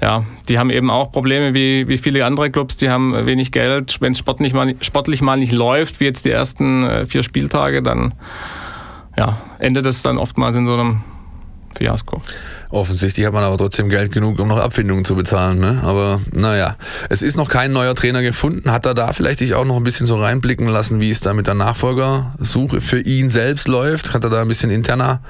[0.00, 4.00] ja, die haben eben auch Probleme wie, wie viele andere Clubs, die haben wenig Geld.
[4.00, 7.82] Wenn es sportlich mal, sportlich mal nicht läuft, wie jetzt die ersten äh, vier Spieltage,
[7.82, 8.14] dann
[9.16, 11.02] ja, endet es dann oftmals in so einem
[11.76, 12.22] Fiasko.
[12.70, 15.58] Offensichtlich hat man aber trotzdem Geld genug, um noch Abfindungen zu bezahlen.
[15.58, 15.82] Ne?
[15.84, 16.76] Aber naja,
[17.08, 18.70] es ist noch kein neuer Trainer gefunden.
[18.70, 21.34] Hat er da vielleicht dich auch noch ein bisschen so reinblicken lassen, wie es da
[21.34, 24.14] mit der Nachfolgersuche für ihn selbst läuft?
[24.14, 25.20] Hat er da ein bisschen interner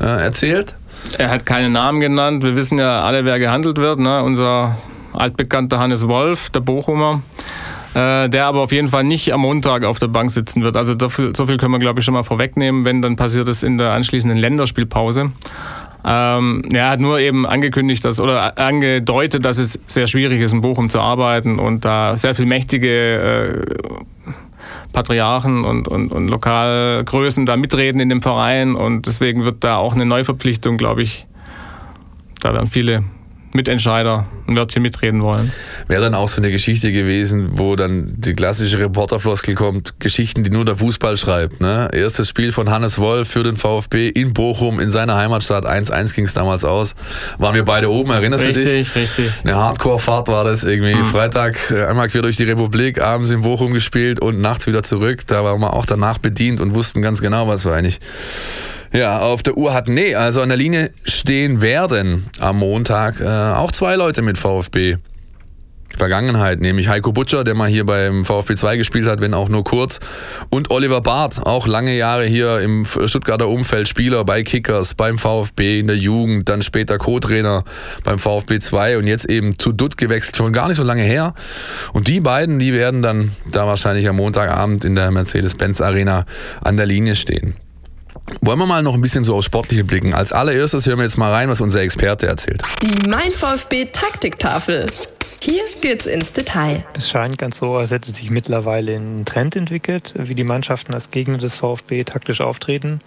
[0.00, 0.74] äh, erzählt?
[1.16, 2.42] Er hat keine Namen genannt.
[2.42, 3.98] Wir wissen ja alle, wer gehandelt wird.
[3.98, 4.22] Ne?
[4.22, 4.78] Unser
[5.14, 7.22] altbekannter Hannes Wolf, der Bochumer
[7.98, 10.76] äh, der aber auf jeden Fall nicht am Montag auf der Bank sitzen wird.
[10.76, 12.84] Also so viel, so viel können wir, glaube ich, schon mal vorwegnehmen.
[12.84, 15.32] Wenn, dann passiert es in der anschließenden Länderspielpause.
[16.04, 20.60] Ähm, er hat nur eben angekündigt, dass, oder angedeutet, dass es sehr schwierig ist, in
[20.60, 24.32] Bochum zu arbeiten und da sehr viel mächtige äh,
[24.92, 29.94] Patriarchen und, und, und Lokalgrößen da mitreden in dem Verein und deswegen wird da auch
[29.94, 31.26] eine Neuverpflichtung, glaube ich,
[32.42, 33.02] da werden viele
[33.52, 35.52] Mitentscheider ein Wörtchen mitreden wollen.
[35.86, 40.50] Wäre dann auch so eine Geschichte gewesen, wo dann die klassische Reporterfloskel kommt, Geschichten, die
[40.50, 41.60] nur der Fußball schreibt.
[41.60, 41.88] Ne?
[41.92, 45.66] Erstes Spiel von Hannes Wolf für den VfB in Bochum, in seiner Heimatstadt.
[45.66, 46.94] 1-1 ging es damals aus.
[47.38, 48.96] Waren wir beide oben, erinnerst richtig, du dich?
[48.96, 49.32] Richtig, richtig.
[49.44, 50.94] Eine Hardcore-Fahrt war das irgendwie.
[50.94, 51.04] Mhm.
[51.04, 55.26] Freitag äh, einmal quer durch die Republik, abends in Bochum gespielt und nachts wieder zurück.
[55.26, 58.00] Da waren wir auch danach bedient und wussten ganz genau, was wir eigentlich
[58.92, 59.94] ja, auf der Uhr hatten.
[59.94, 64.96] Nee, also an der Linie stehen werden am Montag äh, auch zwei Leute mit VfB.
[65.98, 69.64] Vergangenheit, nämlich Heiko Butcher, der mal hier beim VfB 2 gespielt hat, wenn auch nur
[69.64, 69.98] kurz,
[70.48, 75.80] und Oliver Barth, auch lange Jahre hier im Stuttgarter Umfeld Spieler bei Kickers, beim VfB
[75.80, 77.64] in der Jugend, dann später Co-Trainer
[78.04, 81.34] beim VfB 2 und jetzt eben zu Dutt gewechselt, schon gar nicht so lange her.
[81.92, 86.24] Und die beiden, die werden dann da wahrscheinlich am Montagabend in der Mercedes-Benz Arena
[86.62, 87.54] an der Linie stehen.
[88.40, 90.14] Wollen wir mal noch ein bisschen so aufs Sportliche blicken.
[90.14, 92.62] Als allererstes hören wir jetzt mal rein, was unser Experte erzählt.
[92.82, 94.86] Die Mein VfB Taktiktafel.
[95.40, 96.84] Hier geht's ins Detail.
[96.94, 101.10] Es scheint ganz so, als hätte sich mittlerweile ein Trend entwickelt, wie die Mannschaften als
[101.10, 103.00] Gegner des VfB taktisch auftreten.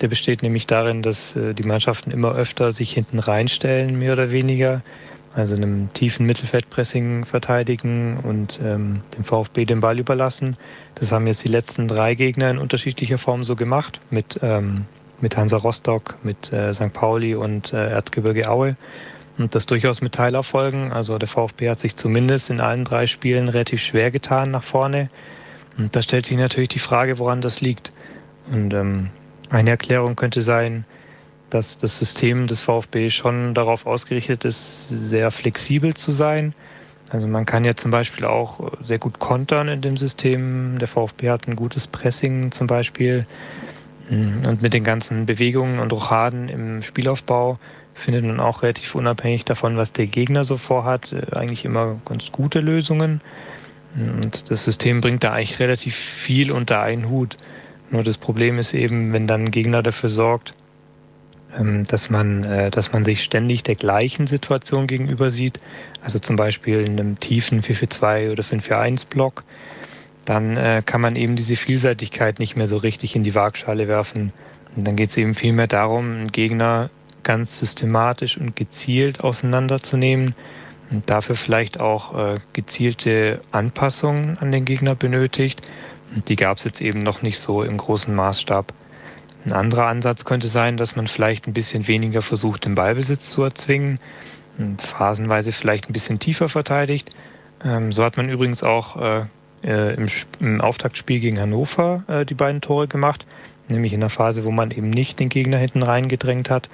[0.00, 4.32] Der besteht nämlich darin, dass äh, die Mannschaften immer öfter sich hinten reinstellen, mehr oder
[4.32, 4.82] weniger
[5.34, 10.56] also einem tiefen Mittelfeldpressing verteidigen und ähm, dem VfB den Ball überlassen.
[10.96, 14.84] Das haben jetzt die letzten drei Gegner in unterschiedlicher Form so gemacht, mit, ähm,
[15.20, 16.92] mit Hansa Rostock, mit äh, St.
[16.92, 18.76] Pauli und äh, Erzgebirge Aue.
[19.38, 20.92] Und das durchaus mit Teilerfolgen.
[20.92, 25.08] Also der VfB hat sich zumindest in allen drei Spielen relativ schwer getan nach vorne.
[25.78, 27.92] Und da stellt sich natürlich die Frage, woran das liegt.
[28.50, 29.08] Und ähm,
[29.48, 30.84] eine Erklärung könnte sein,
[31.52, 36.54] dass das System des VfB schon darauf ausgerichtet ist, sehr flexibel zu sein.
[37.10, 40.78] Also man kann ja zum Beispiel auch sehr gut kontern in dem System.
[40.78, 43.26] Der VfB hat ein gutes Pressing zum Beispiel.
[44.08, 47.58] Und mit den ganzen Bewegungen und Rochaden im Spielaufbau
[47.94, 52.32] findet man auch relativ unabhängig davon, was der Gegner so vorhat, äh, eigentlich immer ganz
[52.32, 53.20] gute Lösungen.
[53.94, 57.36] Und das System bringt da eigentlich relativ viel unter einen Hut.
[57.90, 60.54] Nur das Problem ist eben, wenn dann ein Gegner dafür sorgt,
[61.88, 65.60] dass man, äh, dass man sich ständig der gleichen Situation gegenüber sieht,
[66.02, 69.44] also zum Beispiel in einem tiefen 4-4-2 oder 5-4-1 Block,
[70.24, 74.32] dann äh, kann man eben diese Vielseitigkeit nicht mehr so richtig in die Waagschale werfen.
[74.76, 76.90] Und dann geht es eben vielmehr darum, einen Gegner
[77.22, 80.34] ganz systematisch und gezielt auseinanderzunehmen
[80.90, 85.62] und dafür vielleicht auch äh, gezielte Anpassungen an den Gegner benötigt.
[86.14, 88.72] Und die gab es jetzt eben noch nicht so im großen Maßstab.
[89.44, 93.42] Ein anderer Ansatz könnte sein, dass man vielleicht ein bisschen weniger versucht, den Ballbesitz zu
[93.42, 93.98] erzwingen,
[94.78, 97.10] phasenweise vielleicht ein bisschen tiefer verteidigt.
[97.64, 99.24] Ähm, so hat man übrigens auch äh,
[99.64, 99.96] äh,
[100.40, 103.26] im, Auftaktspiel gegen Hannover äh, die beiden Tore gemacht,
[103.68, 106.68] nämlich in der Phase, wo man eben nicht den Gegner hinten reingedrängt hat,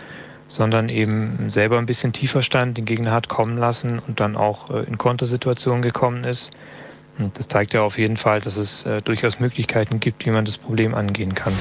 [0.48, 4.70] sondern eben selber ein bisschen tiefer stand, den Gegner hat kommen lassen und dann auch
[4.70, 6.50] in Kontersituationen gekommen ist.
[7.18, 10.56] Und das zeigt ja auf jeden Fall, dass es durchaus Möglichkeiten gibt, wie man das
[10.56, 11.52] Problem angehen kann.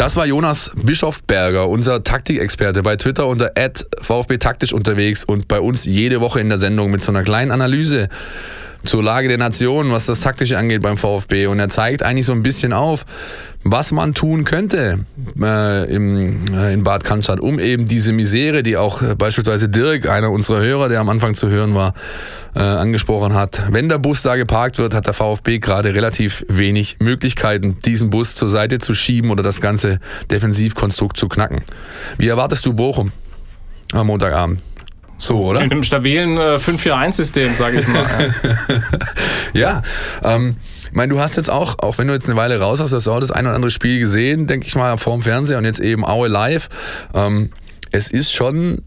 [0.00, 3.52] Das war Jonas Bischofberger, unser Taktikexperte bei Twitter unter
[4.00, 7.50] VfB taktisch unterwegs und bei uns jede Woche in der Sendung mit so einer kleinen
[7.50, 8.08] Analyse
[8.84, 11.46] zur Lage der Nation, was das Taktische angeht beim VfB.
[11.46, 13.04] Und er zeigt eigentlich so ein bisschen auf,
[13.62, 15.04] was man tun könnte
[15.40, 20.08] äh, im, äh, in Bad Cannstatt, um eben diese Misere, die auch äh, beispielsweise Dirk,
[20.08, 21.92] einer unserer Hörer, der am Anfang zu hören war,
[22.54, 23.62] äh, angesprochen hat.
[23.70, 28.34] Wenn der Bus da geparkt wird, hat der VfB gerade relativ wenig Möglichkeiten, diesen Bus
[28.34, 31.62] zur Seite zu schieben oder das ganze Defensivkonstrukt zu knacken.
[32.16, 33.12] Wie erwartest du Bochum
[33.92, 34.62] am Montagabend?
[35.20, 35.60] So, oder?
[35.60, 38.34] In einem stabilen äh, 5-4-1-System, sage ich mal.
[39.52, 39.82] ja,
[40.24, 40.56] ähm,
[40.86, 43.06] ich meine, du hast jetzt auch, auch wenn du jetzt eine Weile raus hast, hast
[43.06, 45.80] du auch das ein oder andere Spiel gesehen, denke ich mal, vorm Fernseher und jetzt
[45.80, 46.68] eben Aue live.
[47.14, 47.50] Ähm,
[47.92, 48.82] es ist schon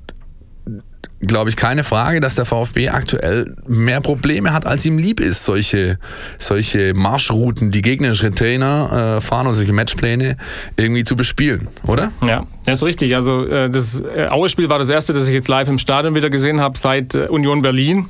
[1.28, 5.46] glaube ich, keine Frage, dass der VfB aktuell mehr Probleme hat, als ihm lieb ist,
[5.46, 5.98] solche,
[6.38, 10.38] solche Marschrouten, die gegnerische Trainer äh, fahren und solche Matchpläne
[10.78, 12.12] irgendwie zu bespielen, oder?
[12.26, 13.16] Ja, das ist richtig.
[13.16, 16.30] Also äh, das äh, Aue-Spiel war das erste, das ich jetzt live im Stadion wieder
[16.30, 18.08] gesehen habe seit äh, Union Berlin.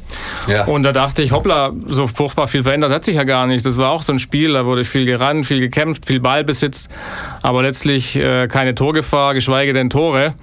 [0.48, 0.66] Ja.
[0.66, 3.66] Und da dachte ich, hoppla, so furchtbar viel verändert hat sich ja gar nicht.
[3.66, 6.88] Das war auch so ein Spiel, da wurde viel gerannt, viel gekämpft, viel Ballbesitz,
[7.42, 10.36] aber letztlich keine Torgefahr, geschweige denn Tore.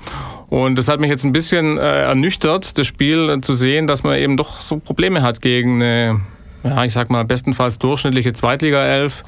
[0.50, 4.02] Und das hat mich jetzt ein bisschen äh, ernüchtert, das Spiel äh, zu sehen, dass
[4.02, 6.20] man eben doch so Probleme hat gegen eine,
[6.64, 9.24] ja, ich sag mal, bestenfalls durchschnittliche Zweitliga-Elf,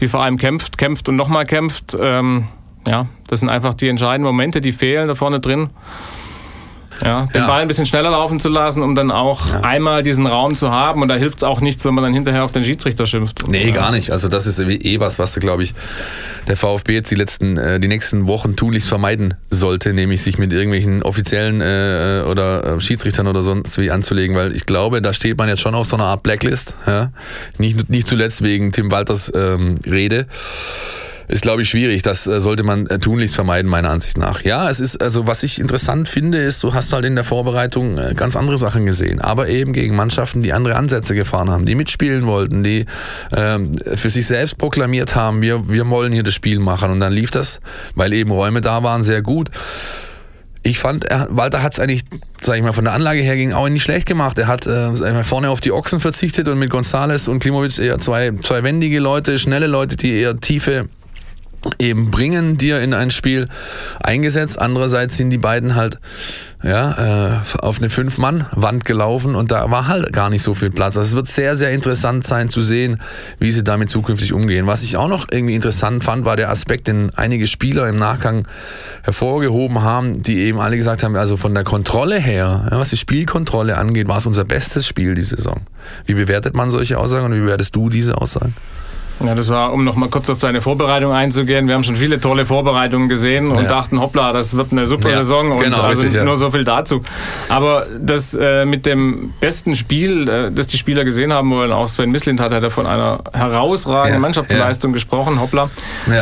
[0.00, 1.94] die vor allem kämpft, kämpft und nochmal kämpft.
[2.00, 2.48] Ähm,
[2.88, 5.68] ja, das sind einfach die entscheidenden Momente, die fehlen da vorne drin.
[7.04, 7.46] Ja, den ja.
[7.46, 9.60] Ball ein bisschen schneller laufen zu lassen, um dann auch ja.
[9.60, 11.02] einmal diesen Raum zu haben.
[11.02, 13.48] Und da hilft es auch nichts, wenn man dann hinterher auf den Schiedsrichter schimpft.
[13.48, 13.74] Nee, ja.
[13.74, 14.10] gar nicht.
[14.10, 15.74] Also das ist eh was, was, glaube ich,
[16.46, 20.52] der VfB jetzt die letzten, äh, die nächsten Wochen tunlichst vermeiden sollte, nämlich sich mit
[20.52, 25.38] irgendwelchen offiziellen äh, oder äh, Schiedsrichtern oder sonst wie anzulegen, weil ich glaube, da steht
[25.38, 26.74] man jetzt schon auf so einer Art Blacklist.
[26.86, 27.10] Ja?
[27.58, 30.26] Nicht, nicht zuletzt wegen Tim Walters ähm, Rede
[31.32, 32.02] ist, glaube ich, schwierig.
[32.02, 34.42] Das äh, sollte man äh, tunlichst vermeiden, meiner Ansicht nach.
[34.42, 37.96] Ja, es ist, also was ich interessant finde, ist, du hast halt in der Vorbereitung
[37.96, 41.74] äh, ganz andere Sachen gesehen, aber eben gegen Mannschaften, die andere Ansätze gefahren haben, die
[41.74, 42.84] mitspielen wollten, die
[43.34, 46.90] ähm, für sich selbst proklamiert haben, wir, wir wollen hier das Spiel machen.
[46.90, 47.60] Und dann lief das,
[47.94, 49.50] weil eben Räume da waren, sehr gut.
[50.62, 52.04] Ich fand, er, Walter hat es eigentlich,
[52.42, 54.38] sag ich mal, von der Anlage her gegen Aue nicht schlecht gemacht.
[54.38, 58.32] Er hat äh, vorne auf die Ochsen verzichtet und mit Gonzales und Klimovic eher zwei,
[58.40, 60.88] zwei wendige Leute, schnelle Leute, die eher tiefe
[61.78, 63.48] eben bringen dir in ein Spiel
[64.00, 64.58] eingesetzt.
[64.58, 65.98] Andererseits sind die beiden halt
[66.62, 70.96] ja, äh, auf eine Fünf-Mann-Wand gelaufen und da war halt gar nicht so viel Platz.
[70.96, 73.00] Also es wird sehr, sehr interessant sein zu sehen,
[73.40, 74.66] wie sie damit zukünftig umgehen.
[74.68, 78.46] Was ich auch noch irgendwie interessant fand, war der Aspekt, den einige Spieler im Nachgang
[79.02, 83.76] hervorgehoben haben, die eben alle gesagt haben, also von der Kontrolle her, was die Spielkontrolle
[83.76, 85.62] angeht, war es unser bestes Spiel die Saison.
[86.06, 88.54] Wie bewertet man solche Aussagen und wie bewertest du diese Aussagen?
[89.20, 91.68] Ja, das war, um noch mal kurz auf deine Vorbereitung einzugehen.
[91.68, 93.68] Wir haben schon viele tolle Vorbereitungen gesehen und ja.
[93.68, 95.52] dachten, hoppla, das wird eine super ja, Saison.
[95.52, 96.24] Und genau, also richtig, ja.
[96.24, 97.00] nur so viel dazu.
[97.48, 101.88] Aber das äh, mit dem besten Spiel, äh, das die Spieler gesehen haben wollen, auch
[101.88, 105.70] Sven Mislint hat ja von einer herausragenden Mannschaftsleistung gesprochen, hoppla.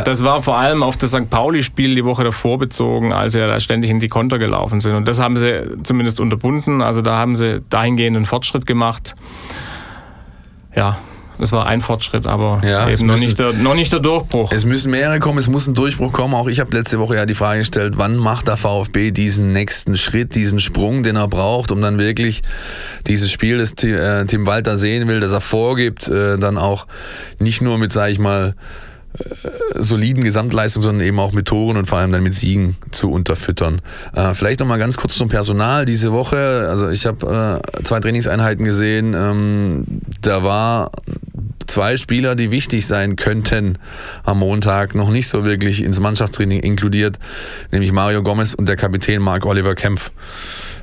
[0.05, 1.29] Das war vor allem auf das St.
[1.29, 4.95] Pauli-Spiel die Woche davor bezogen, als sie da ständig in die Konter gelaufen sind.
[4.95, 6.81] Und das haben sie zumindest unterbunden.
[6.81, 9.15] Also da haben sie dahingehend einen Fortschritt gemacht.
[10.75, 10.97] Ja,
[11.41, 13.99] das war ein Fortschritt, aber Ja, es eben noch müssen- nicht, der, noch nicht der
[13.99, 14.51] Durchbruch.
[14.53, 16.33] Es müssen mehrere kommen, es muss ein Durchbruch kommen.
[16.35, 19.97] Auch ich habe letzte Woche ja die Frage gestellt, wann macht der VfB diesen nächsten
[19.97, 22.41] Schritt, diesen Sprung, den er braucht, um dann wirklich
[23.07, 26.87] dieses Spiel, das äh, Tim Walter sehen will, das er vorgibt, äh, dann auch
[27.39, 28.53] nicht nur mit, sage ich mal,
[29.75, 33.81] soliden Gesamtleistungen, sondern eben auch mit Toren und vor allem dann mit Siegen zu unterfüttern.
[34.15, 36.67] Äh, vielleicht nochmal ganz kurz zum Personal diese Woche.
[36.69, 39.13] Also ich habe äh, zwei Trainingseinheiten gesehen.
[39.13, 39.83] Ähm,
[40.21, 40.91] da war
[41.67, 43.77] zwei Spieler, die wichtig sein könnten
[44.23, 47.17] am Montag, noch nicht so wirklich ins Mannschaftstraining inkludiert,
[47.71, 50.11] nämlich Mario Gomez und der Kapitän Marc Oliver Kempf.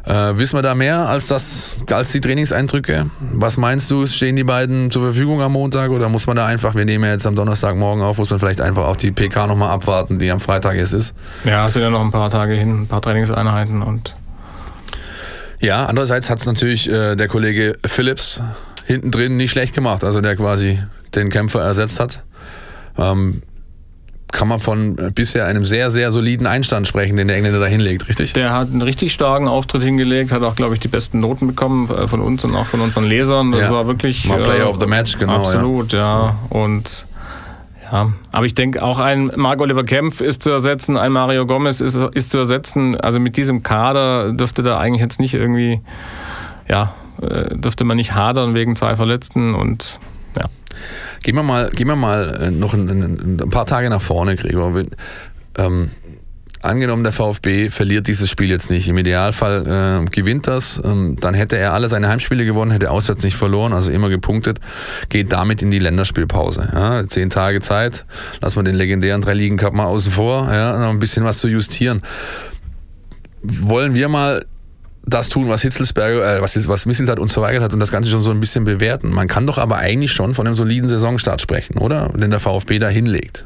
[0.04, 3.10] Äh, wissen wir da mehr als das, als die Trainingseindrücke?
[3.32, 6.74] Was meinst du, stehen die beiden zur Verfügung am Montag oder muss man da einfach,
[6.74, 9.70] wir nehmen ja jetzt am Donnerstagmorgen auf, muss man vielleicht einfach auch die PK nochmal
[9.70, 11.14] abwarten, die am Freitag jetzt ist?
[11.44, 14.14] Ja, es sind ja noch ein paar Tage hin, ein paar Trainingseinheiten und
[15.60, 18.40] Ja, andererseits hat es natürlich äh, der Kollege Phillips
[18.86, 20.78] hinten drin nicht schlecht gemacht, also der quasi
[21.14, 22.22] den Kämpfer ersetzt hat.
[22.96, 23.42] Ähm,
[24.32, 27.66] kann man von äh, bisher einem sehr, sehr soliden Einstand sprechen, den der Engländer da
[27.66, 28.32] hinlegt, richtig?
[28.34, 31.88] der hat einen richtig starken Auftritt hingelegt, hat auch, glaube ich, die besten Noten bekommen
[31.90, 33.52] äh, von uns und auch von unseren Lesern.
[33.52, 33.70] Das Ja.
[33.72, 34.26] war wirklich.
[34.26, 36.36] Mal Player of the Match, genau, Absolut, ja.
[36.50, 37.06] Und
[37.90, 41.80] ja, aber ich denke, auch ein Marc Oliver Kempf ist zu ersetzen, ein Mario Gomez
[41.80, 43.00] ist, ist zu ersetzen.
[43.00, 45.80] Also mit diesem Kader dürfte da eigentlich jetzt nicht irgendwie,
[46.68, 49.98] ja, äh, dürfte man nicht hadern wegen zwei Verletzten und
[50.38, 50.44] ja.
[51.28, 54.34] Gehen wir mal, gehen wir mal äh, noch ein, ein, ein paar Tage nach vorne,
[54.34, 54.82] Gregor.
[55.58, 55.90] Ähm,
[56.62, 58.88] angenommen, der VfB verliert dieses Spiel jetzt nicht.
[58.88, 60.80] Im Idealfall äh, gewinnt das.
[60.82, 64.58] Ähm, dann hätte er alle seine Heimspiele gewonnen, hätte auswärts nicht verloren, also immer gepunktet,
[65.10, 66.70] geht damit in die Länderspielpause.
[66.72, 68.06] Ja, zehn Tage Zeit,
[68.40, 72.00] lassen wir den legendären Drei-Ligen-Cup mal außen vor, ja, noch ein bisschen was zu justieren.
[73.42, 74.46] Wollen wir mal
[75.08, 78.22] das tun, was Hitzelsberger, äh, was, was Misseltat uns verweigert hat und das Ganze schon
[78.22, 79.12] so ein bisschen bewerten.
[79.12, 82.08] Man kann doch aber eigentlich schon von einem soliden Saisonstart sprechen, oder?
[82.10, 83.44] Den der VfB da hinlegt.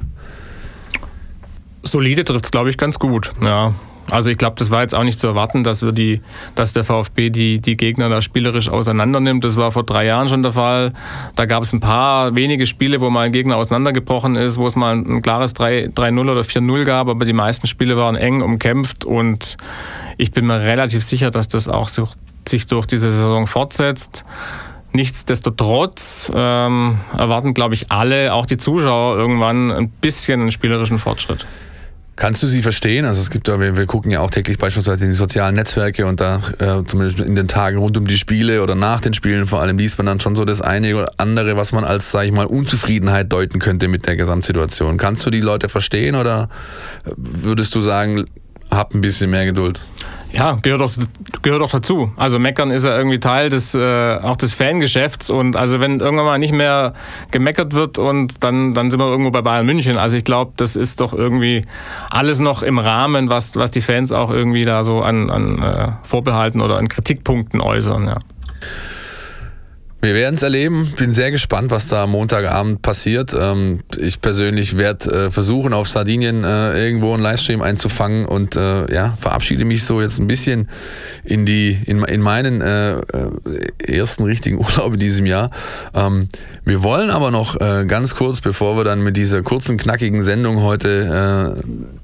[1.83, 3.33] Solide trifft es, glaube ich, ganz gut.
[3.43, 3.75] Ja.
[4.13, 6.21] Also ich glaube, das war jetzt auch nicht zu erwarten, dass wir die,
[6.55, 9.43] dass der VfB die, die Gegner da spielerisch auseinandernimmt.
[9.43, 10.93] Das war vor drei Jahren schon der Fall.
[11.35, 14.77] Da gab es ein paar wenige Spiele, wo mal ein Gegner auseinandergebrochen ist, wo es
[14.77, 19.07] mal ein klares 3 3-0 oder 4-0 gab, aber die meisten Spiele waren eng umkämpft
[19.07, 19.57] und
[20.19, 22.09] ich bin mir relativ sicher, dass das auch so,
[22.47, 24.25] sich durch diese Saison fortsetzt.
[24.93, 31.47] Nichtsdestotrotz ähm, erwarten, glaube ich, alle, auch die Zuschauer, irgendwann ein bisschen einen spielerischen Fortschritt.
[32.15, 33.07] Kannst du sie verstehen?
[33.07, 36.05] Also es gibt ja, wir, wir gucken ja auch täglich beispielsweise in die sozialen Netzwerke
[36.07, 39.47] und da äh, zumindest in den Tagen rund um die Spiele oder nach den Spielen
[39.47, 42.27] vor allem liest man dann schon so das eine oder andere, was man als, sage
[42.27, 44.99] ich mal, Unzufriedenheit deuten könnte mit der Gesamtsituation.
[44.99, 46.51] Kannst du die Leute verstehen oder
[47.17, 48.27] würdest du sagen,
[48.71, 49.81] hab ein bisschen mehr Geduld?
[50.33, 50.93] Ja, gehört auch,
[51.43, 52.11] gehört auch dazu.
[52.17, 56.25] Also meckern ist ja irgendwie Teil des, äh, auch des Fangeschäfts und also wenn irgendwann
[56.25, 56.95] mal nicht mehr
[57.31, 59.99] gemeckert wird und dann, dann sind wir irgendwo bei Bayern München.
[59.99, 61.67] Also ich glaube, das ist doch irgendwie
[62.11, 65.89] alles noch im Rahmen, was, was die Fans auch irgendwie da so an, an äh,
[66.03, 68.19] Vorbehalten oder an Kritikpunkten äußern, ja.
[70.05, 70.93] Wir werden es erleben.
[70.97, 73.37] Bin sehr gespannt, was da am Montagabend passiert.
[73.39, 78.93] Ähm, ich persönlich werde äh, versuchen, auf Sardinien äh, irgendwo einen Livestream einzufangen und äh,
[78.93, 80.69] ja, verabschiede mich so jetzt ein bisschen
[81.23, 83.01] in die in, in meinen äh, äh,
[83.79, 85.53] ersten richtigen Urlaub in diesem Jahr.
[85.95, 86.29] Ähm,
[86.65, 90.63] wir wollen aber noch äh, ganz kurz, bevor wir dann mit dieser kurzen, knackigen Sendung
[90.63, 91.63] heute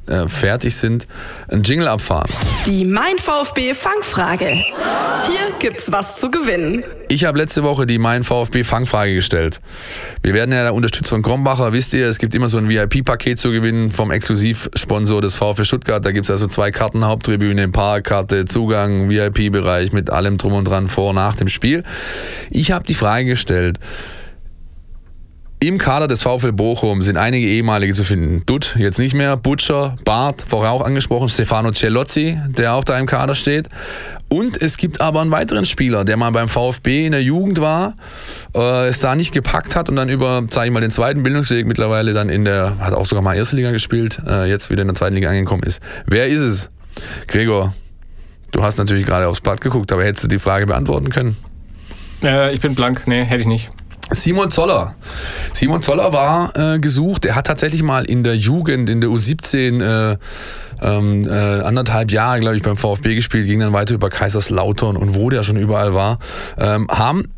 [0.09, 1.07] äh, fertig sind,
[1.49, 2.31] einen Jingle abfahren.
[2.67, 4.47] Die Mein VfB Fangfrage.
[4.49, 6.85] Hier gibt's was zu gewinnen.
[7.09, 9.61] Ich habe letzte Woche die Mein VfB Fangfrage gestellt.
[10.23, 13.51] Wir werden ja unterstützt von Krombacher, wisst ihr, es gibt immer so ein VIP-Paket zu
[13.51, 16.05] gewinnen vom Exklusivsponsor des VfB Stuttgart.
[16.05, 20.89] Da gibt es also zwei Karten, Haupttribüne, Parkkarte, Zugang, VIP-Bereich mit allem drum und dran
[20.89, 21.83] vor und nach dem Spiel.
[22.51, 23.79] Ich habe die Frage gestellt,
[25.61, 28.43] im Kader des VfL Bochum sind einige ehemalige zu finden.
[28.47, 33.07] Dutt, jetzt nicht mehr, Butcher, Barth, vorher auch angesprochen, Stefano Celozzi, der auch da im
[33.07, 33.69] Kader steht.
[34.29, 37.97] Und es gibt aber einen weiteren Spieler, der mal beim VfB in der Jugend war,
[38.55, 41.67] äh, es da nicht gepackt hat und dann über, sage ich mal, den zweiten Bildungsweg
[41.67, 44.89] mittlerweile dann in der, hat auch sogar mal Erste Liga gespielt, äh, jetzt wieder in
[44.89, 45.81] der zweiten Liga angekommen ist.
[46.07, 46.71] Wer ist es?
[47.27, 47.75] Gregor,
[48.53, 51.37] du hast natürlich gerade aufs Blatt geguckt, aber hättest du die Frage beantworten können?
[52.23, 53.71] Äh, ich bin blank, nee, hätte ich nicht.
[54.11, 54.95] Simon Zoller.
[55.53, 57.25] Simon Zoller war äh, gesucht.
[57.27, 60.17] Er hat tatsächlich mal in der Jugend, in der U17, äh,
[60.83, 65.15] ähm, äh, anderthalb Jahre, glaube ich, beim VfB gespielt, ging dann weiter über Kaiserslautern und
[65.15, 66.19] wo der schon überall war.
[66.59, 67.31] Ähm, haben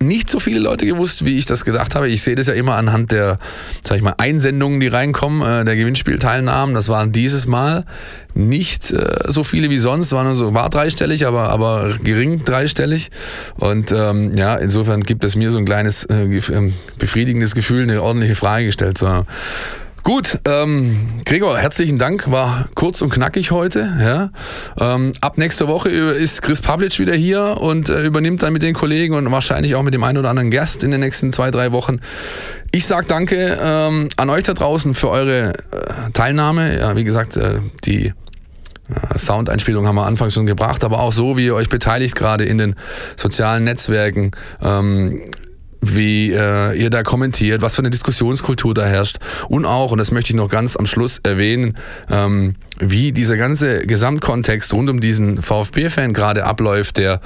[0.00, 2.08] nicht so viele Leute gewusst, wie ich das gedacht habe.
[2.08, 3.38] Ich sehe das ja immer anhand der,
[3.82, 6.74] sag ich mal, Einsendungen, die reinkommen, äh, der Gewinnspielteilnahmen.
[6.74, 7.84] Das waren dieses Mal
[8.34, 13.10] nicht äh, so viele wie sonst, war nur so, war dreistellig, aber, aber gering dreistellig.
[13.56, 18.02] Und ähm, ja, insofern gibt es mir so ein kleines äh, ähm, befriedigendes Gefühl, eine
[18.02, 19.26] ordentliche Frage gestellt zu haben.
[20.04, 20.94] Gut, ähm,
[21.24, 22.30] Gregor, herzlichen Dank.
[22.30, 23.90] War kurz und knackig heute.
[23.98, 24.30] Ja.
[24.78, 28.74] Ähm, ab nächster Woche ist Chris Pavlic wieder hier und äh, übernimmt dann mit den
[28.74, 31.72] Kollegen und wahrscheinlich auch mit dem einen oder anderen Gast in den nächsten zwei, drei
[31.72, 32.00] Wochen.
[32.70, 36.78] Ich sage danke ähm, an euch da draußen für eure äh, Teilnahme.
[36.78, 41.38] Ja, wie gesagt, äh, die äh, Soundeinspielung haben wir anfangs schon gebracht, aber auch so,
[41.38, 42.76] wie ihr euch beteiligt, gerade in den
[43.16, 44.32] sozialen Netzwerken.
[44.62, 45.22] Ähm,
[45.92, 49.18] wie äh, ihr da kommentiert, was für eine Diskussionskultur da herrscht
[49.48, 51.76] und auch, und das möchte ich noch ganz am Schluss erwähnen,
[52.10, 56.96] ähm, wie dieser ganze Gesamtkontext rund um diesen VfB-Fan gerade abläuft.
[56.96, 57.20] Der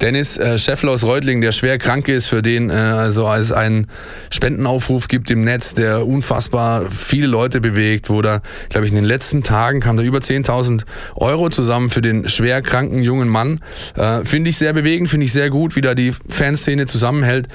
[0.00, 3.86] Dennis äh, Scheffler aus Reutlingen, der schwer krank ist, für den äh, also es einen
[4.30, 9.04] Spendenaufruf gibt im Netz, der unfassbar viele Leute bewegt, wo da, glaube ich, in den
[9.04, 10.82] letzten Tagen kam da über 10.000
[11.16, 13.60] Euro zusammen für den schwer kranken jungen Mann.
[13.96, 17.48] Äh, finde ich sehr bewegend, finde ich sehr gut, wie da die Fanszene zusammenhält.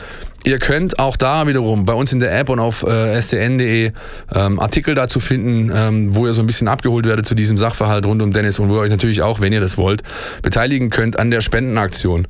[0.46, 3.92] Ihr könnt auch da wiederum bei uns in der App und auf äh, stn.de
[4.34, 8.06] ähm, Artikel dazu finden, ähm, wo ihr so ein bisschen abgeholt werdet zu diesem Sachverhalt
[8.06, 10.04] rund um Dennis und wo ihr euch natürlich auch, wenn ihr das wollt,
[10.44, 12.28] beteiligen könnt an der Spendenaktion.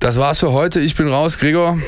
[0.00, 0.80] Das war's für heute.
[0.80, 1.38] Ich bin raus.
[1.38, 1.78] Gregor,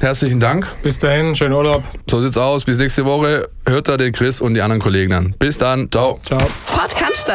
[0.00, 0.68] herzlichen Dank.
[0.84, 1.82] Bis dahin, schönen Urlaub.
[2.08, 2.64] So sieht's aus.
[2.64, 3.48] Bis nächste Woche.
[3.66, 5.34] Hört da den Chris und die anderen Kollegen an.
[5.40, 5.90] Bis dann.
[5.90, 6.20] Ciao.
[6.24, 6.40] Ciao.
[6.66, 7.28] Podcast,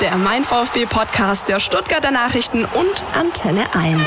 [0.00, 3.98] der Mein VfB Podcast der Stuttgarter Nachrichten und Antenne 1.